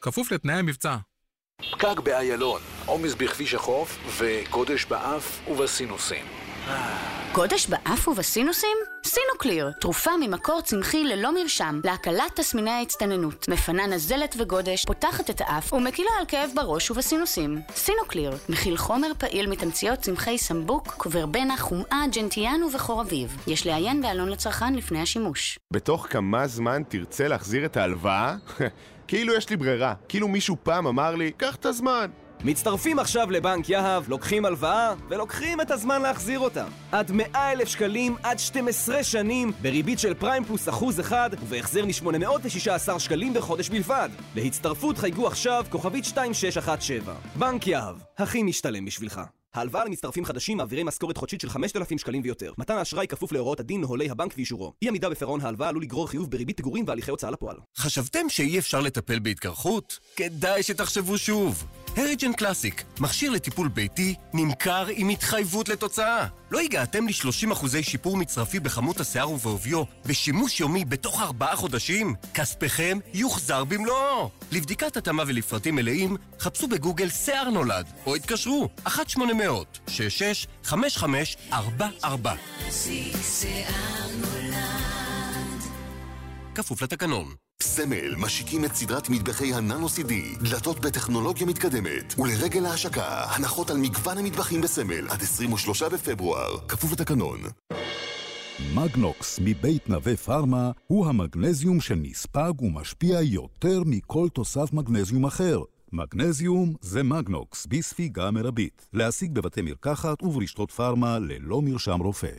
[0.01, 0.95] כפוף לתנאי המבצע.
[1.71, 6.44] פקק באיילון, עומס בכביש החוף וגודש באף ובסינוסים.
[7.35, 8.77] גודש באף ובסינוסים?
[9.05, 15.73] סינוקליר, תרופה ממקור צמחי ללא מרשם, להקלת תסמיני ההצטננות, מפנה נזלת וגודש, פותחת את האף
[15.73, 17.61] ומקילה על כאב בראש ובסינוסים.
[17.75, 23.37] סינוקליר, מכיל חומר פעיל מתמציות צמחי סמבוק, ורבנה, חומעה, ג'נטיאנה ובכור אביב.
[23.47, 25.59] יש לעיין בעלון לצרכן לפני השימוש.
[25.73, 28.35] בתוך כמה זמן תרצה להחזיר את ההלוואה?
[29.07, 32.09] כאילו יש לי ברירה, כאילו מישהו פעם אמר לי, קח את הזמן.
[32.45, 36.65] מצטרפים עכשיו לבנק יהב, לוקחים הלוואה ולוקחים את הזמן להחזיר אותה.
[36.91, 42.99] עד 100 אלף שקלים, עד 12 שנים, בריבית של פריים פלוס אחוז אחד, ובהחזר מ-816
[42.99, 44.09] שקלים בחודש בלבד.
[44.35, 47.15] להצטרפות חייגו עכשיו כוכבית 2617.
[47.35, 49.21] בנק יהב, הכי משתלם בשבילך.
[49.55, 52.51] ההלוואה למצטרפים חדשים מעבירי משכורת חודשית של 5,000 שקלים ויותר.
[52.57, 54.73] מתן האשראי כפוף להוראות הדין, נוהלי הבנק ואישורו.
[54.81, 57.57] אי עמידה בפירעון ההלוואה עלול לגרור חיוב בריבית פיגורים והליכי הוצאה לפועל.
[57.77, 59.99] חשבתם שאי אפשר לטפל בהתקרחות?
[60.15, 61.65] כדאי שתחשבו שוב.
[61.97, 66.27] הריג'ן קלאסיק, מכשיר לטיפול ביתי, נמכר עם התחייבות לתוצאה.
[66.51, 72.15] לא הגעתם ל-30% שיפור מצרפי בכמות השיער ובעוביו בשימוש יומי בתוך ארבעה חודשים?
[72.33, 74.29] כספכם יוחזר במלואו.
[74.51, 81.55] לבדיקת התאמה ולפרטים מלאים, חפשו בגוגל שיער נולד, או התקשרו 1-800-66-5544.
[86.55, 87.44] כפוף לתקנון.
[87.61, 94.61] סמל משיקים את סדרת מטבחי הננו-CD, דלתות בטכנולוגיה מתקדמת, ולרגל ההשקה, הנחות על מגוון המטבחים
[94.61, 97.39] בסמל עד 23 בפברואר, כפוף לתקנון.
[98.75, 105.59] מגנוקס מבית נווה פארמה הוא המגנזיום שנספג ומשפיע יותר מכל תוסף מגנזיום אחר.
[105.93, 108.87] מגנזיום זה מגנוקס בספיגה מרבית.
[108.93, 112.31] להשיג בבתי מרקחת וברשתות פארמה ללא מרשם רופא.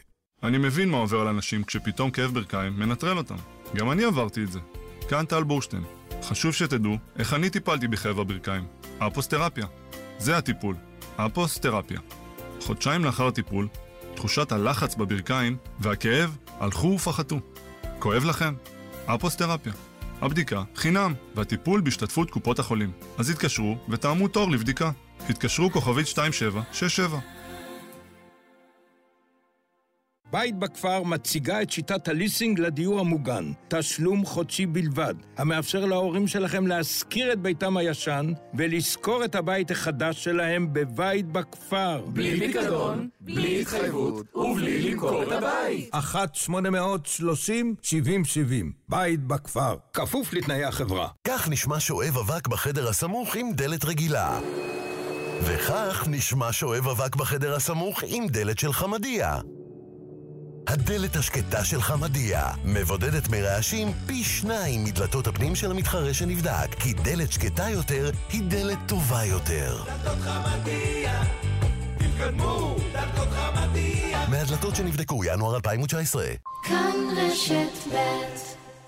[0.43, 3.37] אני מבין מה עובר על אנשים כשפתאום כאב ברכיים מנטרל אותם.
[3.77, 4.59] גם אני עברתי את זה.
[5.09, 5.85] כאן טל בורשטיין.
[6.23, 8.65] חשוב שתדעו איך אני טיפלתי בכאב הברכיים.
[8.99, 9.67] אפוסטרפיה.
[10.19, 10.77] זה הטיפול.
[11.17, 12.01] אפוסטרפיה.
[12.61, 13.69] חודשיים לאחר הטיפול,
[14.15, 17.41] תחושת הלחץ בברכיים והכאב הלכו ופחתו.
[17.99, 18.55] כואב לכם?
[19.07, 19.73] אפוסטרפיה.
[20.23, 22.93] הבדיקה חינם, והטיפול בהשתתפות קופות החולים.
[23.19, 24.91] אז התקשרו ותאמו תור לבדיקה.
[25.29, 27.19] התקשרו כוכבית 2767.
[30.33, 37.33] בית בכפר מציגה את שיטת הליסינג לדיור המוגן, תשלום חודשי בלבד, המאפשר להורים שלכם להשכיר
[37.33, 42.05] את ביתם הישן ולשכור את הבית החדש שלהם בבית בכפר.
[42.07, 45.95] בלי פיקדון, בלי התחייבות ובלי למכור את הבית.
[45.95, 45.99] 1-830-7070,
[48.89, 51.09] בית בכפר, כפוף לתנאי החברה.
[51.27, 54.41] כך נשמע שואב אבק בחדר הסמוך עם דלת רגילה.
[55.43, 59.41] וכך נשמע שואב אבק בחדר הסמוך עם דלת של חמדיה.
[60.81, 67.33] הדלת השקטה של חמדיה מבודדת מרעשים פי שניים מדלתות הפנים של המתחרה שנבדק, כי דלת
[67.33, 69.77] שקטה יותר היא דלת טובה יותר.
[69.87, 71.23] דלתות חמדיה,
[71.99, 74.29] תתקדמו, דלתות חמדיה.
[74.29, 76.25] מהדלתות שנבדקו ינואר 2019.
[76.65, 77.97] כאן רשת ב'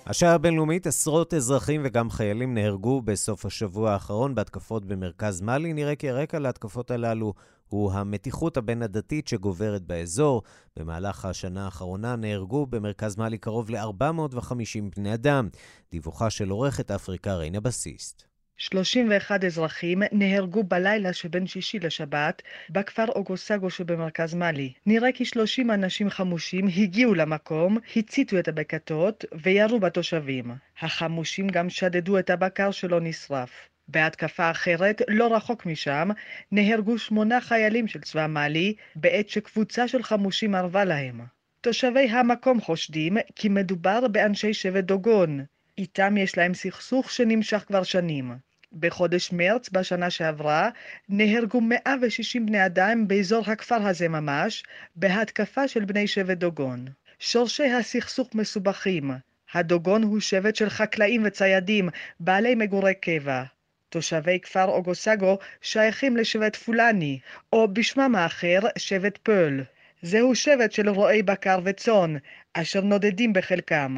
[0.06, 5.72] השעה הבינלאומית, עשרות אזרחים וגם חיילים נהרגו בסוף השבוע האחרון בהתקפות במרכז מאלי.
[5.72, 7.34] נראה כי הרקע להתקפות הללו
[7.68, 10.42] הוא המתיחות הבין-עדתית שגוברת באזור.
[10.76, 15.48] במהלך השנה האחרונה נהרגו במרכז מאלי קרוב ל-450 בני אדם.
[15.90, 18.28] דיווחה של עורכת אפריקה ריינה בסיסט.
[18.58, 24.72] 31 אזרחים נהרגו בלילה שבין שישי לשבת בכפר אוגוסגו שבמרכז מאלי.
[24.86, 30.50] נראה כי 30 אנשים חמושים הגיעו למקום, הציתו את הבקתות וירו בתושבים.
[30.80, 33.50] החמושים גם שדדו את הבקר שלא נשרף.
[33.88, 36.08] בהתקפה אחרת, לא רחוק משם,
[36.52, 41.20] נהרגו שמונה חיילים של צבא מאלי בעת שקבוצה של חמושים ערבה להם.
[41.60, 45.44] תושבי המקום חושדים כי מדובר באנשי שבט דוגון.
[45.78, 48.32] איתם יש להם סכסוך שנמשך כבר שנים.
[48.72, 50.70] בחודש מרץ בשנה שעברה
[51.08, 54.62] נהרגו 160 בני אדם באזור הכפר הזה ממש,
[54.96, 56.84] בהתקפה של בני שבט דוגון.
[57.18, 59.10] שורשי הסכסוך מסובכים.
[59.54, 61.88] הדוגון הוא שבט של חקלאים וציידים,
[62.20, 63.44] בעלי מגורי קבע.
[63.88, 67.18] תושבי כפר אוגוסגו שייכים לשבט פולני,
[67.52, 69.64] או בשמם האחר שבט פול.
[70.02, 72.16] זהו שבט של רועי בקר וצאן,
[72.52, 73.96] אשר נודדים בחלקם.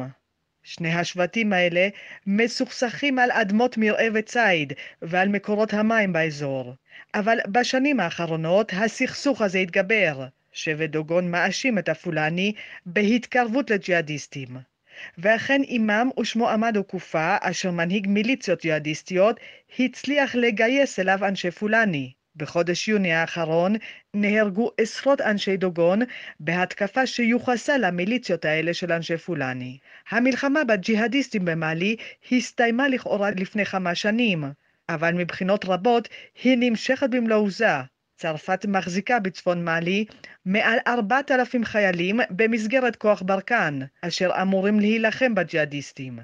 [0.63, 1.87] שני השבטים האלה
[2.27, 6.73] מסוכסכים על אדמות מרעה וציד ועל מקורות המים באזור.
[7.15, 10.25] אבל בשנים האחרונות הסכסוך הזה התגבר.
[10.53, 12.53] שבט דוגון מאשים את הפולני
[12.85, 14.70] בהתקרבות לג'יהאדיסטים.
[15.17, 19.39] ואכן אימם ושמו עמדו קופה, אשר מנהיג מיליציות ג'יהאדיסטיות,
[19.79, 22.11] הצליח לגייס אליו אנשי פולני.
[22.35, 23.75] בחודש יוני האחרון
[24.13, 25.99] נהרגו עשרות אנשי דוגון
[26.39, 29.77] בהתקפה שיוחסה למיליציות האלה של אנשי פולני.
[30.09, 31.95] המלחמה בג'יהאדיסטים במאלי
[32.31, 34.43] הסתיימה לכאורה לפני כמה שנים,
[34.89, 36.07] אבל מבחינות רבות
[36.43, 37.90] היא נמשכת במלוא עוזה.
[38.21, 40.05] צרפת מחזיקה בצפון מאלי
[40.45, 46.19] מעל 4,000 חיילים במסגרת כוח ברקן, אשר אמורים להילחם בג'יהאדיסטים.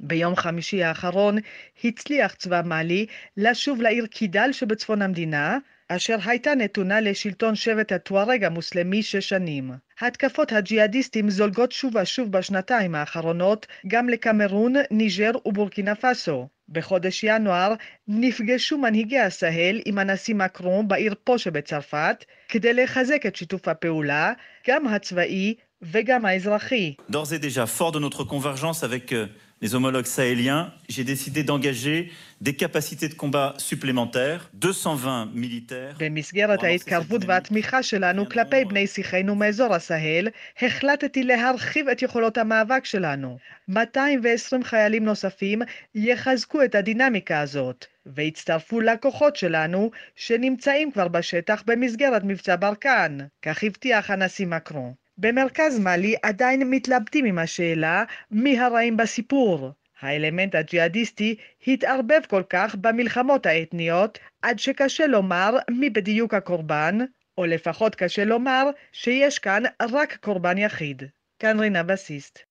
[0.00, 1.38] ביום חמישי האחרון
[1.84, 5.58] הצליח צבא מאלי לשוב לעיר קידל שבצפון המדינה,
[5.90, 9.70] אשר הייתה נתונה לשלטון שבט הטוארג המוסלמי שש שנים.
[10.00, 16.48] התקפות הג'יהאדיסטים זולגות שוב ושוב בשנתיים האחרונות גם לקמרון, ניג'ר ובורקינה פאסו.
[16.68, 17.74] בחודש ינואר
[18.08, 24.32] נפגשו מנהיגי הסהל עם הנשיא מקרון בעיר פו שבצרפת כדי לחזק את שיתוף הפעולה,
[24.68, 26.94] גם הצבאי וגם האזרחי.
[27.10, 29.12] D'ores et déjà, fort de notre convergence avec
[29.60, 35.96] les homologues sahéliens, j'ai décidé d'engager des capacités de combat supplémentaires, 220 militaires.
[35.98, 40.28] במסגרת ההתקרבות והתמיכה שלנו כלפי בני שיחינו מאזור הסהל,
[40.62, 43.38] החלטתי להרחיב את יכולות המאבק שלנו.
[43.68, 45.62] 220 חיילים נוספים
[45.94, 54.10] יחזקו את הדינמיקה הזאת, והצטרפו לכוחות שלנו שנמצאים כבר בשטח במסגרת מבצע ברקן, כך הבטיח
[54.10, 55.07] הנשיא מקרון.
[55.18, 59.70] במרכז מאלי עדיין מתלבטים עם השאלה מי הרעים בסיפור.
[60.00, 66.98] האלמנט הג'יהאדיסטי התערבב כל כך במלחמות האתניות, עד שקשה לומר מי בדיוק הקורבן,
[67.38, 71.02] או לפחות קשה לומר שיש כאן רק קורבן יחיד.
[71.38, 72.47] כאן רינה בסיסט.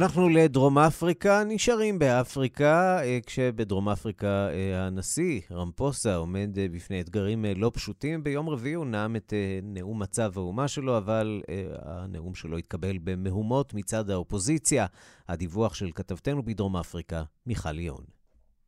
[0.00, 7.44] אנחנו לדרום אפריקה, נשארים באפריקה, אה, כשבדרום אפריקה אה, הנשיא רמפוסה עומד אה, בפני אתגרים
[7.56, 8.24] לא פשוטים.
[8.24, 9.32] ביום רביעי הוא נאם את
[9.62, 11.42] נאום מצב האומה שלו, אבל
[11.82, 14.86] הנאום שלו התקבל במהומות מצד האופוזיציה.
[15.28, 18.19] הדיווח של כתבתנו בדרום אפריקה, מיכל ליון.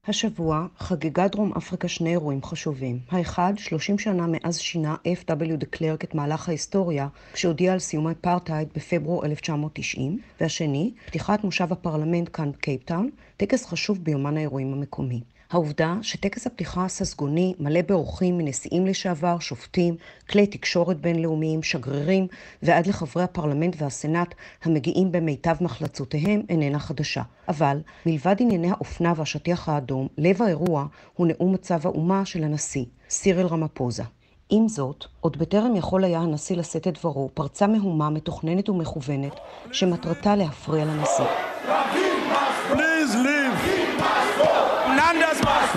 [0.08, 2.98] השבוע חגגה דרום אפריקה שני אירועים חשובים.
[3.10, 5.56] האחד, 30 שנה מאז שינה F.W.
[5.56, 12.28] דה קלרק את מהלך ההיסטוריה, כשהודיע על סיום האפרטהייד בפברואר 1990, והשני, פתיחת מושב הפרלמנט
[12.32, 15.20] כאן בקייפטאון, טקס חשוב ביומן האירועים המקומי.
[15.52, 19.96] העובדה שטקס הפתיחה הססגוני מלא באורחים מנשיאים לשעבר, שופטים,
[20.30, 22.26] כלי תקשורת בינלאומיים, שגרירים
[22.62, 24.34] ועד לחברי הפרלמנט והסנאט
[24.64, 27.22] המגיעים במיטב מחלצותיהם איננה חדשה.
[27.48, 33.46] אבל מלבד ענייני האופנה והשטיח האדום, לב האירוע הוא נאום מצב האומה של הנשיא, סיריל
[33.46, 34.02] רמפוזה.
[34.50, 39.40] עם זאת, עוד בטרם יכול היה הנשיא לשאת את דברו, פרצה מהומה מתוכננת ומכוונת
[39.72, 41.24] שמטרתה להפריע לנשיא.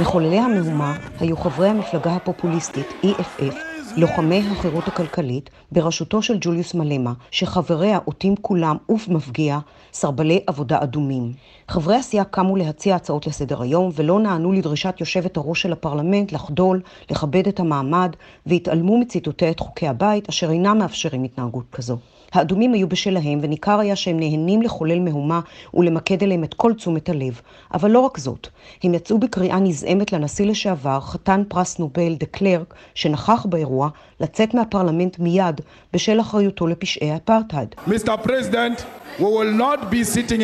[0.01, 3.55] מחוללי המהומה היו חברי המפלגה הפופוליסטית EFF,
[3.97, 9.59] לוחמי החירות הכלכלית, בראשותו של ג'וליוס מלמה, שחבריה עוטים כולם עוף מפגיע,
[9.93, 11.31] סרבלי עבודה אדומים.
[11.69, 16.81] חברי הסיעה קמו להציע הצעות לסדר היום, ולא נענו לדרישת יושבת הראש של הפרלמנט לחדול,
[17.11, 18.15] לכבד את המעמד,
[18.45, 21.97] והתעלמו מציטוטי את חוקי הבית, אשר אינם מאפשרים התנהגות כזו.
[22.33, 25.39] האדומים היו בשלהם, וניכר היה שהם נהנים לחולל מהומה
[25.73, 27.41] ולמקד אליהם את כל תשומת הלב.
[27.73, 28.47] אבל לא רק זאת,
[28.83, 35.19] הם יצאו בקריאה נזעמת לנשיא לשעבר, חתן פרס נובל דה קלרק, שנכח באירוע, לצאת מהפרלמנט
[35.19, 35.61] מיד
[35.93, 37.75] בשל אחריותו לפשעי האפרטהייד.
[37.87, 38.17] Mr.
[38.23, 38.85] President,
[39.19, 40.41] we will not be sitting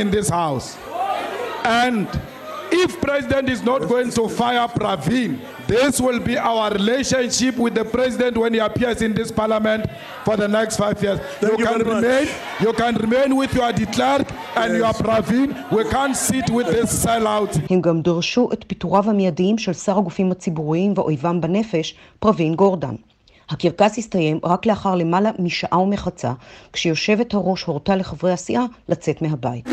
[2.70, 7.84] if President is not going to fire Praveen, this will be our relationship with the
[7.84, 9.86] President when he appears in this Parliament
[10.24, 11.18] for the next five years.
[11.40, 12.61] Thank you, you can remain, much.
[12.61, 14.26] you can remain with your declared
[14.57, 14.80] and yes.
[14.82, 15.70] your Praveen.
[15.72, 17.59] We can't sit with this sellout.
[17.70, 22.94] הם גם דרשו את פיטוריו המיידיים של שר הגופים הציבוריים ואויבם בנפש, פרווין גורדן.
[23.51, 26.33] הקרקס הסתיים רק לאחר למעלה משעה ומחצה,
[26.73, 29.67] כשיושבת הראש הורתה לחברי הסיעה לצאת מהבית.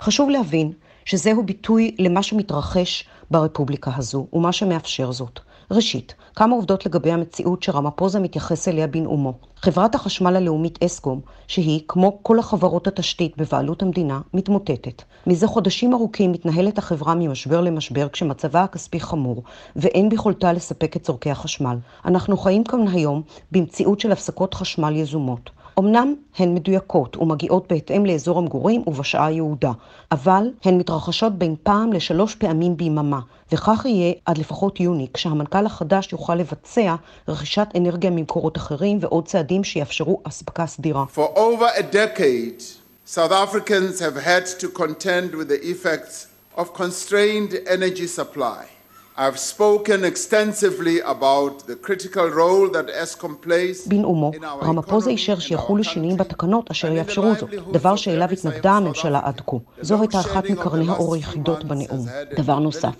[0.00, 0.72] חשוב להבין
[1.04, 5.40] שזהו ביטוי למה שמתרחש ברפובליקה הזו, ומה שמאפשר זאת.
[5.70, 9.32] ראשית, כמה עובדות לגבי המציאות שרמפוזה מתייחס אליה בנאומו.
[9.56, 15.02] חברת החשמל הלאומית אסקום, שהיא, כמו כל החברות התשתית בבעלות המדינה, מתמוטטת.
[15.26, 19.42] מזה חודשים ארוכים מתנהלת החברה ממשבר למשבר כשמצבה הכספי חמור,
[19.76, 21.76] ואין ביכולתה לספק את צורכי החשמל.
[22.04, 25.50] אנחנו חיים כאן היום במציאות של הפסקות חשמל יזומות.
[25.78, 29.72] אמנם הן מדויקות ומגיעות בהתאם לאזור המגורים ובשעה היעודה,
[30.12, 33.20] אבל הן מתרחשות בין פעם לשלוש פעמים ביממה,
[33.52, 36.94] וכך יהיה עד לפחות יוני, כשהמנכ"ל החדש יוכל לבצע
[37.28, 41.04] רכישת אנרגיה ממקורות אחרים ועוד צעדים שיאפשרו אספקה סדירה.
[41.14, 42.62] For over a decade,
[43.06, 48.75] South Africans have had to contend with the effects of constrained energy supply.
[49.18, 54.30] I've spoken extensively about the critical role that ESCOM plays בנאומו,
[54.62, 59.56] רמפוזה אישר שיחולו שינויים בתקנות אשר יאפשרו זאת, דבר שאליו התנגדה הממשלה עד כה.
[59.80, 62.06] זו הייתה אחת מקרני האור היחידות בנאום.
[62.36, 62.94] דבר נוסף,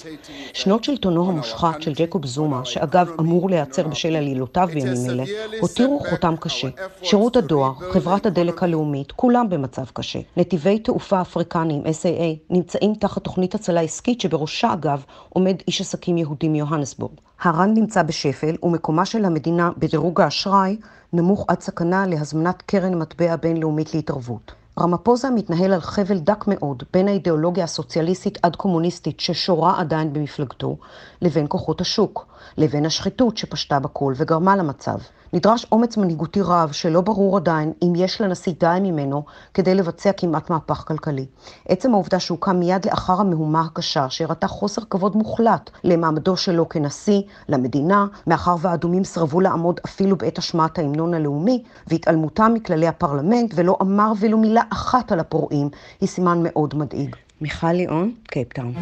[0.53, 5.25] שנות שלטונו המושחת של ג'קוב זומה, שאגב אמור להיעצר בשל עלילותיו בימים אלה,
[5.61, 6.69] הותירו חותם קשה.
[7.03, 10.19] שירות הדואר, חברת הדלק הלאומית, כולם במצב קשה.
[10.37, 16.19] נתיבי תעופה אפריקניים, SAA, נמצאים תחת תוכנית הצלה עסקית שבראשה אגב עומד איש עסקים עסקים
[16.19, 17.13] יהודים מיוהנסבורג.
[17.43, 20.77] הר"ן נמצא בשפל ומקומה של המדינה בדירוג האשראי
[21.13, 24.53] נמוך עד סכנה להזמנת קרן מטבע בינלאומית להתערבות.
[24.81, 30.77] רמפוזה מתנהל על חבל דק מאוד בין האידיאולוגיה הסוציאליסטית עד קומוניסטית ששורה עדיין במפלגתו,
[31.23, 32.27] לבין כוחות השוק,
[32.57, 34.99] לבין השחיתות שפשטה בכל וגרמה למצב.
[35.33, 39.25] נדרש אומץ מנהיגותי רב שלא ברור עדיין אם יש לנשיא די ממנו
[39.55, 41.27] כדי לבצע כמעט מהפך כלכלי.
[41.69, 48.07] עצם העובדה שהוקם מיד לאחר המהומה הקשה, שהראתה חוסר כבוד מוחלט למעמדו שלו כנשיא, למדינה,
[48.27, 54.39] מאחר והאדומים סרבו לעמוד אפילו בעת השמעת ההמנון הלאומי, והתעלמותם מכללי הפרלמנט ולא אמר ולו
[54.39, 55.69] מילה אחת על הפורעים,
[56.01, 57.17] היא סימן מאוד מדאיג.
[57.41, 58.75] מיכל ליאון, קייפטאון.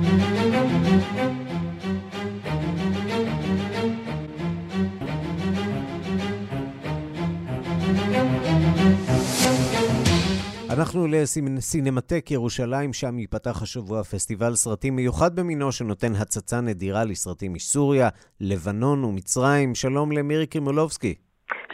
[10.79, 18.09] אנחנו לסינמטק ירושלים, שם ייפתח השבוע פסטיבל סרטים מיוחד במינו, שנותן הצצה נדירה לסרטים מסוריה,
[18.41, 19.75] לבנון ומצרים.
[19.75, 21.15] שלום למירי קרימולובסקי.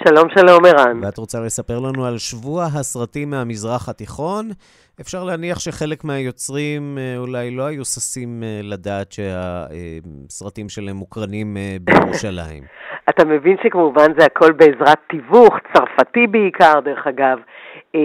[0.09, 1.05] שלום, שלום, ערן.
[1.05, 4.51] ואת רוצה לספר לנו על שבוע הסרטים מהמזרח התיכון?
[5.01, 11.77] אפשר להניח שחלק מהיוצרים אה, אולי לא היו ששים אה, לדעת שהסרטים שלהם מוקרנים אה,
[11.81, 12.63] בירושלים.
[13.11, 17.39] אתה מבין שכמובן זה הכל בעזרת תיווך, צרפתי בעיקר, דרך אגב.
[17.95, 18.01] אה,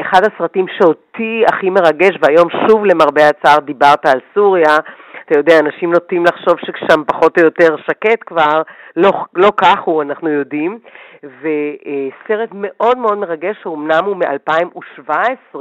[0.00, 4.76] אחד הסרטים שאותי הכי מרגש, והיום שוב למרבה הצער דיברת על סוריה,
[5.24, 8.62] אתה יודע, אנשים נוטים לחשוב ששם פחות או יותר שקט כבר,
[8.96, 10.78] לא, לא כך הוא, אנחנו יודעים.
[11.40, 15.56] וסרט מאוד מאוד מרגש, שאומנם הוא מ-2017,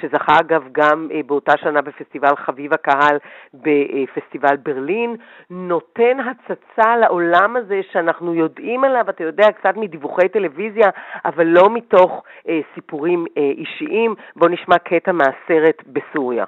[0.00, 3.18] שזכה אגב גם אה, באותה שנה בפסטיבל חביב הקהל
[3.54, 5.16] בפסטיבל ברלין,
[5.50, 10.90] נותן הצצה לעולם הזה שאנחנו יודעים עליו, אתה יודע, קצת מדיווחי טלוויזיה,
[11.24, 14.14] אבל לא מתוך אה, סיפורים אה, אישיים.
[14.36, 16.44] בואו נשמע קטע מהסרט בסוריה.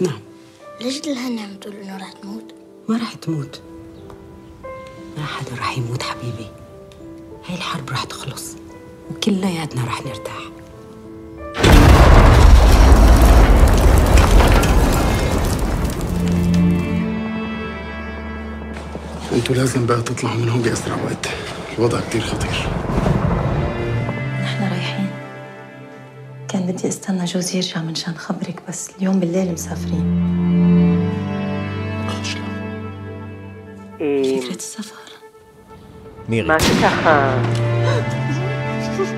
[0.00, 0.20] نعم.
[0.80, 2.54] ليش الهنا عم تقول إنه رح تموت؟
[2.88, 3.60] ما رح تموت.
[5.18, 6.46] ما حدا رح يموت حبيبي.
[7.48, 8.56] هاي الحرب رح تخلص.
[9.10, 10.50] وكلياتنا رح نرتاح.
[19.32, 21.28] أنتوا لازم بقى تطلعوا من هون بأسرع وقت.
[21.78, 22.68] الوضع كتير خطير.
[26.89, 30.05] استنى جوزي يرجع منشان خبرك بس اليوم بالليل مسافرين
[34.01, 35.05] אה, فكرة السفر
[36.29, 36.47] מירי.
[36.47, 37.37] מה שככה...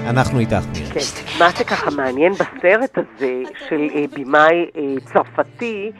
[0.09, 0.89] אנחנו איתך, מירי.
[0.89, 0.99] כן.
[1.39, 5.91] מה שככה מעניין בסרט הזה של אה, במאי אה, צרפתי,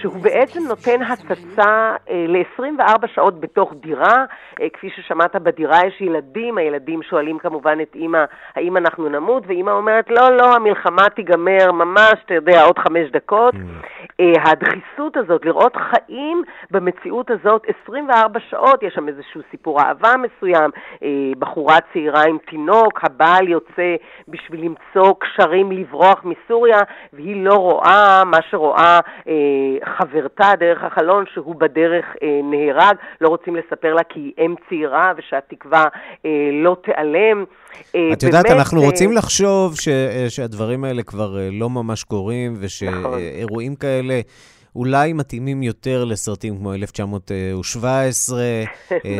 [0.00, 4.24] שהוא בעצם נותן הצצה אה, ל-24 שעות בתוך דירה.
[4.61, 8.23] אה, כפי ששמעת, בדירה יש ילדים, הילדים שואלים כמובן את אימא,
[8.55, 9.43] האם אנחנו נמות?
[9.47, 13.53] ואימא אומרת, לא, לא, המלחמה תיגמר ממש, אתה יודע, עוד חמש דקות.
[14.19, 20.71] אה, הדחיסות הזאת, לראות חיים במציאות הזאת 24 שעות, יש שם איזשהו סיפור אהבה מסוים,
[21.03, 23.95] אה, בחורה צעירה עם תינוק, הבעל יוצא
[24.27, 26.79] בשביל למצוא קשרים לברוח מסוריה,
[27.13, 29.33] והיא לא רואה מה שרואה אה,
[29.97, 32.05] חברתה דרך החלון, שהוא בדרך
[32.43, 32.95] נהרג.
[33.21, 35.87] לא רוצים לספר לה כי היא אם צעירה ושהתקווה
[36.25, 37.45] אה, לא תיעלם.
[37.95, 39.89] אה, את יודעת, באמת, אנחנו אה, רוצים לחשוב ש,
[40.29, 42.65] שהדברים האלה כבר אה, לא ממש קורים, נכון.
[42.65, 44.21] ושאירועים כאלה...
[44.75, 48.63] אולי מתאימים יותר לסרטים כמו 1917, אה,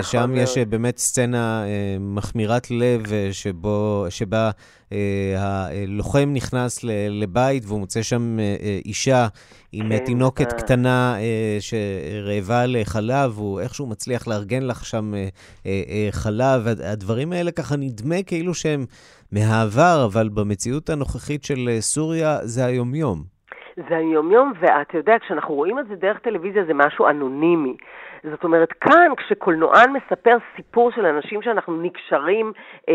[0.04, 0.58] שם נכון יש.
[0.58, 4.52] אה, באמת סצנה אה, מחמירת לב, שבו, שבה
[5.38, 6.80] הלוחם נכנס
[7.10, 8.38] לבית והוא מוצא שם
[8.86, 9.28] אישה
[9.72, 10.54] עם כן, תינוקת.
[10.54, 11.16] קטנה
[11.60, 15.14] שרעבה לחלב, הוא איכשהו מצליח לארגן לך שם
[16.12, 16.68] חלב.
[16.68, 18.86] הד- הדברים האלה ככה נדמה כאילו שהם
[19.32, 23.31] מהעבר, אבל במציאות הנוכחית של סוריה זה היומיום.
[23.76, 27.76] זה היומיום, ואתה יודע, כשאנחנו רואים את זה דרך טלוויזיה זה משהו אנונימי.
[28.24, 32.52] זאת אומרת, כאן כשקולנוען מספר סיפור של אנשים שאנחנו נקשרים,
[32.90, 32.94] אה,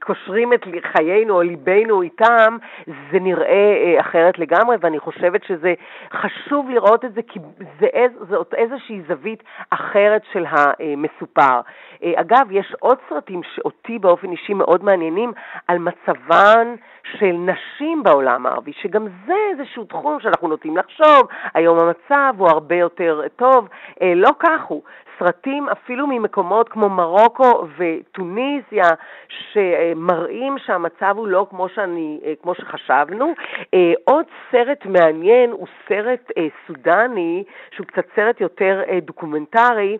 [0.00, 0.60] קושרים את
[0.92, 5.74] חיינו או ליבנו איתם, זה נראה אה, אחרת לגמרי, ואני חושבת שזה
[6.12, 7.40] חשוב לראות את זה, כי
[7.80, 11.60] זה, איז, זאת איזושהי זווית אחרת של המסופר.
[12.02, 15.32] אה, אגב, יש עוד סרטים שאותי באופן אישי מאוד מעניינים
[15.68, 16.74] על מצבן
[17.18, 22.74] של נשים בעולם הערבי, שגם זה איזשהו תחום שאנחנו נוטים לחשוב, היום המצב הוא הרבה
[22.74, 23.68] יותר טוב,
[24.02, 24.82] אה, לא כך הוא.
[25.20, 28.84] סרטים אפילו ממקומות כמו מרוקו וטוניסיה,
[29.28, 33.34] שמראים שהמצב הוא לא כמו, שאני, אה, כמו שחשבנו.
[33.74, 39.98] אה, עוד סרט מעניין הוא סרט אה, סודני, שהוא קצת סרט יותר אה, דוקומנטרי,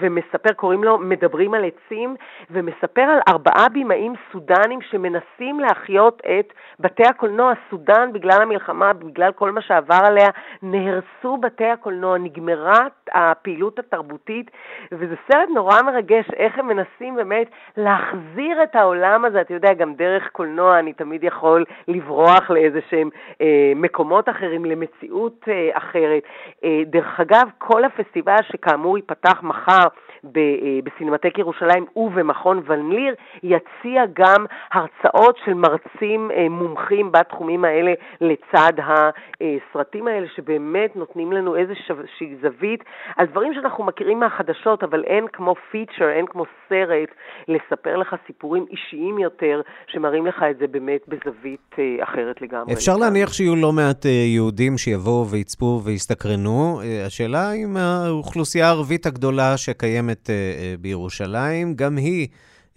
[0.00, 2.16] ומספר, קוראים לו מדברים על עצים,
[2.50, 7.52] ומספר על ארבעה בימאים סודנים שמנסים להחיות את בתי הקולנוע.
[7.70, 10.28] סודן, בגלל המלחמה, בגלל כל מה שעבר עליה,
[10.62, 14.50] נהרסו בתי הקולנוע, נגמרה הפעילות התרבותית,
[14.92, 19.40] וזה סרט נורא מרגש, איך הם מנסים באמת להחזיר את העולם הזה.
[19.40, 25.44] אתה יודע, גם דרך קולנוע אני תמיד יכול לברוח לאיזה שהם אה, מקומות אחרים, למציאות
[25.48, 26.22] אה, אחרת.
[26.64, 29.81] אה, דרך אגב, כל הפסטיבל שכאמור ייפתח מחר,
[30.24, 37.64] ב- אה, בסינמטק ירושלים ובמכון ון ליר, יציע גם הרצאות של מרצים אה, מומחים בתחומים
[37.64, 42.84] האלה לצד הסרטים האלה, שבאמת נותנים לנו איזושהי זווית
[43.16, 47.08] על דברים שאנחנו מכירים מהחדשות, אבל אין כמו פיצ'ר, אין כמו סרט,
[47.48, 52.72] לספר לך סיפורים אישיים יותר, שמראים לך את זה באמת בזווית אה, אחרת לגמרי.
[52.72, 56.80] אפשר להניח שיהיו לא מעט יהודים שיבואו ויצפו ויסתקרנו.
[57.06, 62.28] השאלה אם האוכלוסייה הערבית הגדולה שקיימת אה, אה, בירושלים, גם היא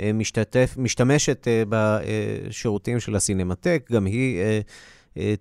[0.02, 4.62] אה, משתתף, משתמשת בשירותים של הסינמטק, גם היא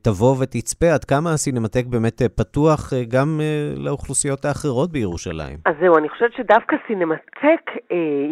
[0.02, 3.40] תבוא ותצפה עד כמה הסינמטק באמת פתוח גם
[3.76, 5.58] לאוכלוסיות האחרות בירושלים.
[5.66, 7.64] אז זהו, אני חושבת שדווקא סינמטק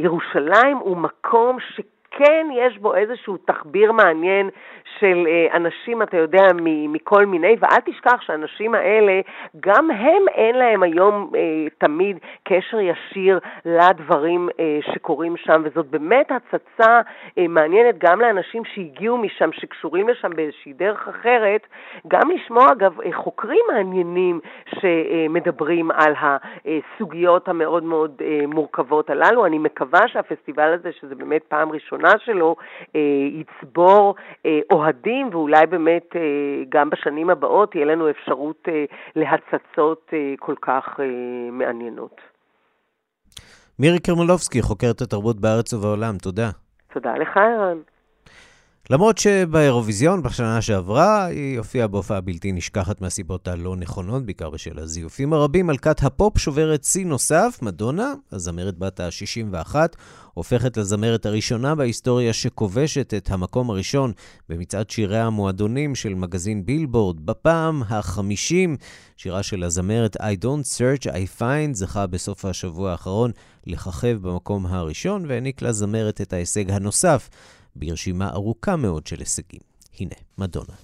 [0.03, 1.81] ירושלים הוא מקום ש...
[2.13, 4.51] כן יש בו איזשהו תחביר מעניין
[4.99, 6.43] של אה, אנשים, אתה יודע,
[6.89, 9.21] מכל מיני, ואל תשכח שהאנשים האלה,
[9.61, 11.41] גם הם אין להם היום אה,
[11.79, 17.01] תמיד קשר ישיר לדברים אה, שקורים שם, וזאת באמת הצצה
[17.49, 21.67] מעניינת גם לאנשים שהגיעו משם, שקשורים לשם באיזושהי דרך אחרת,
[22.09, 29.47] גם לשמוע, אגב, חוקרים מעניינים שמדברים על הסוגיות המאוד מאוד מורכבות הללו.
[29.47, 32.57] אני מקווה שהפסטיבל הזה, שזה באמת פעם ראשונה שלו,
[32.97, 33.01] אה,
[33.33, 34.15] יצבור
[34.47, 36.21] אה, אוהדים, ואולי באמת אה,
[36.69, 38.69] גם בשנים הבאות תהיה לנו אפשרות
[39.17, 41.01] להצצות כל כך
[41.53, 42.21] מעניינות.
[43.79, 46.51] מירי קרמלובסקי, חוקרת התרבות בארץ ובעולם, תודה.
[46.93, 47.79] תודה לך, ערן.
[48.93, 55.33] למרות שבאירוויזיון בשנה שעברה היא הופיעה בהופעה בלתי נשכחת מהסיבות הלא נכונות, בעיקר בשל הזיופים
[55.33, 59.75] הרבים, מלכת הפופ שוברת שיא נוסף, מדונה, הזמרת בת ה-61,
[60.35, 64.13] הופכת לזמרת הראשונה בהיסטוריה שכובשת את המקום הראשון
[64.49, 67.27] במצעד שירי המועדונים של מגזין בילבורד.
[67.27, 68.77] בפעם ה-50,
[69.17, 73.31] שירה של הזמרת I Don't Search, I Find זכה בסוף השבוע האחרון
[73.67, 77.29] לככב במקום הראשון והעניק לזמרת את ההישג הנוסף.
[77.77, 79.61] ברשימה ארוכה מאוד של הישגים.
[80.01, 80.75] הנה, מדונה.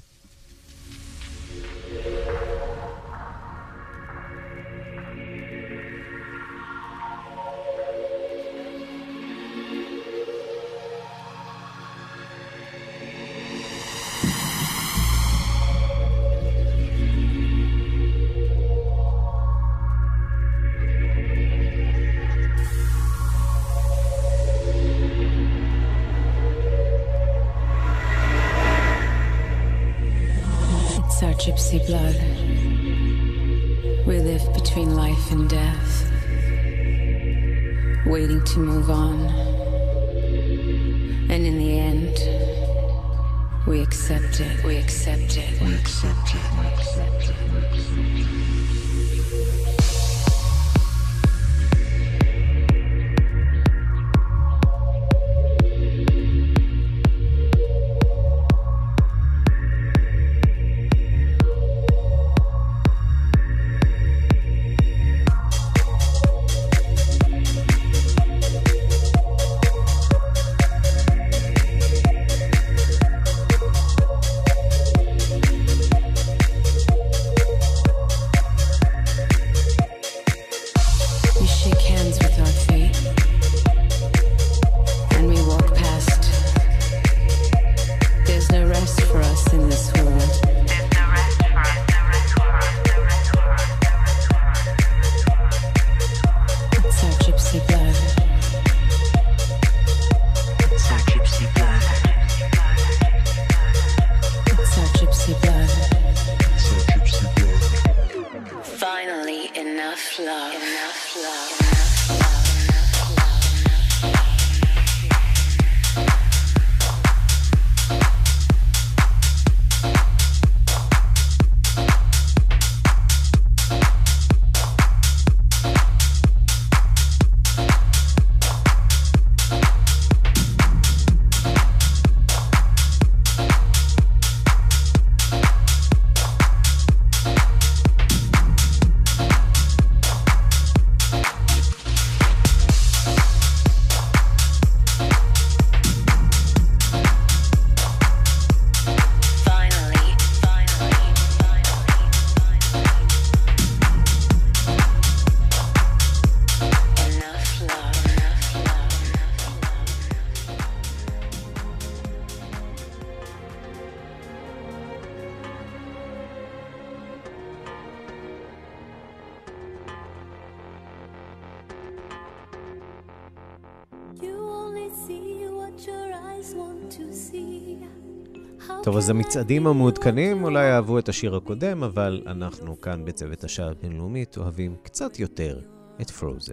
[179.08, 184.76] אז המצעדים המעודכנים אולי אהבו את השיר הקודם, אבל אנחנו כאן בצוות השעה הבינלאומית אוהבים
[184.82, 185.60] קצת יותר
[186.00, 186.52] את פרוזן.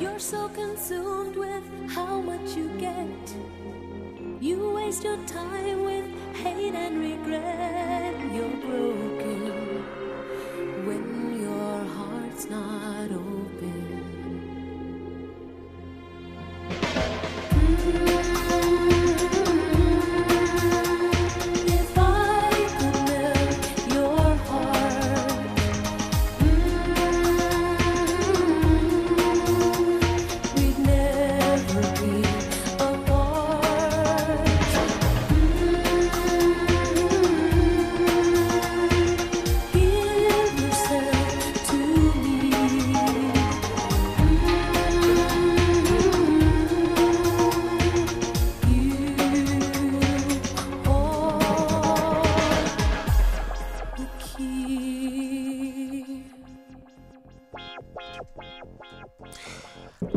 [0.00, 3.24] You're so consumed with how much you get.
[4.48, 6.08] You waste your time with
[6.42, 8.14] hate and regret.
[8.34, 9.42] You're broken
[10.86, 11.04] when
[11.44, 13.41] your heart's not open.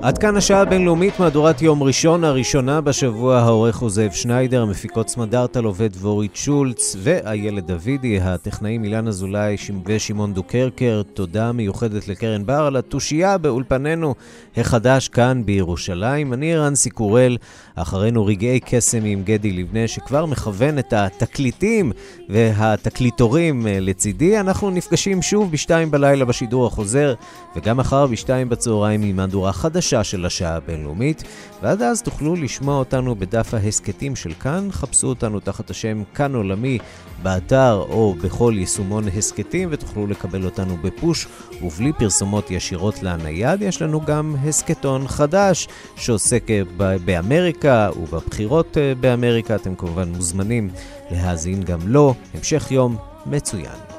[0.06, 5.62] עד כאן השעה הבינלאומית, מהדורת יום ראשון, הראשונה בשבוע, העורך הוא זאב שניידר, המפיקות סמדארטה
[5.62, 11.02] לובד דבורית שולץ ואיילת דוידי, הטכנאים אילן אזולאי ושמעון דוקרקר.
[11.14, 14.16] תודה מיוחדת לקרן בר על התושייה באולפנינו
[14.58, 16.34] החדש כאן בירושלים.
[16.34, 17.38] אני רנסי קורל,
[17.76, 21.92] אחרינו רגעי קסם עם גדי לבנה, שכבר מכוון את התקליטים
[22.30, 24.40] והתקליטורים אה, לצידי.
[24.40, 27.14] אנחנו נפגשים שוב בשתיים בלילה בשידור החוזר,
[27.56, 31.24] וגם מחר בשתיים בצהריים עם מהדורה חדשה של השעה הבינלאומית,
[31.62, 36.78] ועד אז תוכלו לשמוע אותנו בדף ההסכתים של כאן, חפשו אותנו תחת השם כאן עולמי
[37.24, 41.28] באתר או בכל יישומון הסכתים, ותוכלו לקבל אותנו בפוש
[41.62, 43.62] ובלי פרסומות ישירות לנייד.
[43.62, 46.62] יש לנו גם הסכתון חדש שעוסק אה,
[47.06, 49.56] באמריקה ובבחירות אה, באמריקה.
[49.56, 50.70] אתם כמובן מוזמנים
[51.12, 52.14] להאזין גם לו.
[52.34, 53.95] המשך יום מצוין.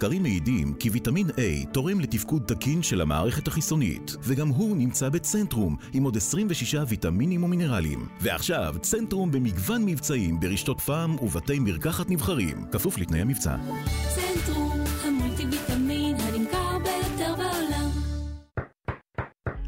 [0.00, 5.76] מחקרים מעידים כי ויטמין A תורם לתפקוד תקין של המערכת החיסונית, וגם הוא נמצא בצנטרום
[5.92, 8.06] עם עוד 26 ויטמינים ומינרלים.
[8.20, 13.56] ועכשיו, צנטרום במגוון מבצעים ברשתות פארם ובתי מרקחת נבחרים, כפוף לתנאי המבצע.
[14.14, 17.90] צנטרום, המולטי ויטמין הנמכר ביותר בעולם.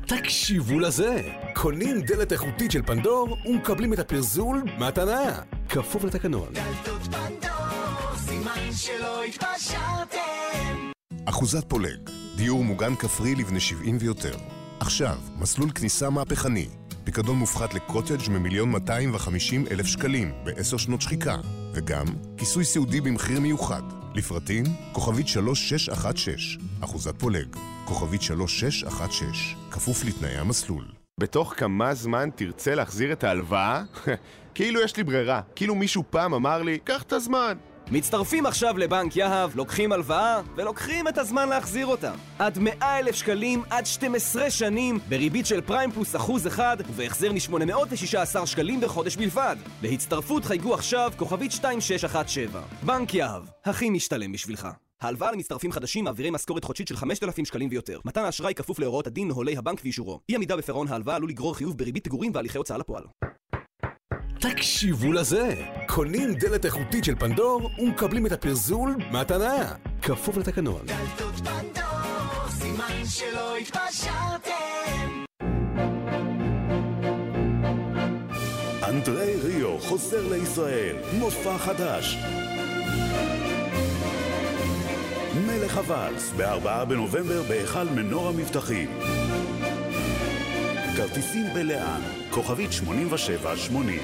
[0.07, 1.22] תקשיבו לזה!
[1.55, 5.39] קונים דלת איכותית של פנדור ומקבלים את הפרזול מתנה.
[5.68, 6.49] כפוף לתקנון.
[6.53, 7.01] דלתות
[8.77, 10.91] שלא התפשרתם.
[11.25, 14.37] אחוזת פולג, דיור מוגן כפרי לבני 70 ויותר.
[14.81, 16.68] עכשיו, מסלול כניסה מהפכני.
[17.05, 21.37] פיקדון מופחת לקוטג' ממיליון 250 אלף שקלים בעשר שנות שחיקה.
[21.75, 22.05] וגם
[22.37, 23.83] כיסוי סיעודי במחיר מיוחד.
[24.14, 29.31] לפרטים, כוכבית 3616, אחוזת פולג, כוכבית 3616,
[29.70, 30.85] כפוף לתנאי המסלול.
[31.20, 33.83] בתוך כמה זמן תרצה להחזיר את ההלוואה?
[34.55, 37.57] כאילו יש לי ברירה, כאילו מישהו פעם אמר לי, קח את הזמן.
[37.93, 42.12] מצטרפים עכשיו לבנק יהב, לוקחים הלוואה ולוקחים את הזמן להחזיר אותה.
[42.38, 48.47] עד 100 אלף שקלים, עד 12 שנים, בריבית של פריים פלוס אחוז אחד, ובהחזר מ-816
[48.47, 49.57] שקלים בחודש בלבד.
[49.82, 52.62] להצטרפות חייגו עכשיו כוכבית 2617.
[52.82, 54.68] בנק יהב, הכי משתלם בשבילך.
[55.01, 57.99] ההלוואה למצטרפים חדשים מעבירי משכורת חודשית של 5,000 שקלים ויותר.
[58.05, 60.20] מתן האשראי כפוף להוראות הדין, נוהלי הבנק ואישורו.
[60.28, 63.05] אי עמידה בפירעון ההלוואה עלול לגרור חיוב בריבית פיגורים והליכי הוצאה לפועל.
[64.43, 65.55] תקשיבו לזה!
[65.86, 69.74] קונים דלת איכותית של פנדור ומקבלים את הפרזול מתנה.
[70.03, 70.86] כפוף לתקנון.
[70.86, 75.24] דלתות פנדור, סימן שלא התפשרתם.
[78.88, 82.16] אנדרי ריו חוזר לישראל, מופע חדש.
[85.47, 88.90] מלך הוואלס, ב-4 בנובמבר בהיכל מנור המבטחים.
[90.97, 92.01] כרטיסים בלאן,
[92.33, 94.01] כוכבית 8780.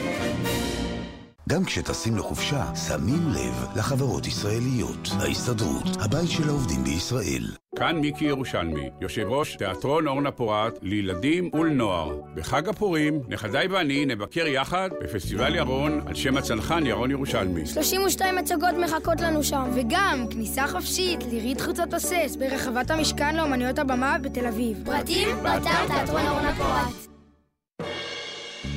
[1.48, 5.08] גם כשטסים לחופשה, שמים לב לחברות ישראליות.
[5.20, 7.42] ההסתדרות, הבית של העובדים בישראל.
[7.78, 12.20] כאן מיקי ירושלמי, יושב ראש תיאטרון אורנה פורת לילדים ולנוער.
[12.34, 17.66] בחג הפורים, נכדיי ואני נבקר יחד בפסטיבל ירון על שם הצנחן ירון ירושלמי.
[17.66, 24.16] 32 הצגות מחכות לנו שם, וגם כניסה חופשית לירית חוצות הסס ברחבת המשכן לאומנויות הבמה
[24.18, 24.82] בתל אביב.
[24.84, 27.08] פרטים באתר תיאטרון אורנה פורת.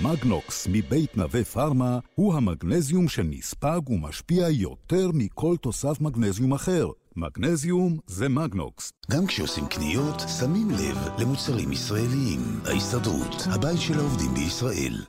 [0.04, 6.88] מגנוקס מבית נווה פארמה הוא המגנזיום שנספג ומשפיע יותר מכל תוסף מגנזיום אחר.
[7.16, 8.91] מגנזיום זה מגנוקס.
[9.12, 12.39] גם כשעושים קניות, שמים לב למוצרים ישראליים.
[12.66, 15.06] ההסתדרות, הבית של העובדים בישראל.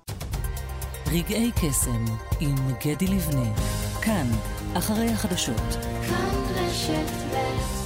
[1.07, 2.05] רגעי קסם
[2.41, 3.55] עם גדי לבנה,
[4.03, 4.27] כאן,
[4.75, 5.77] אחרי החדשות.
[6.09, 7.82] כאן רשת ב'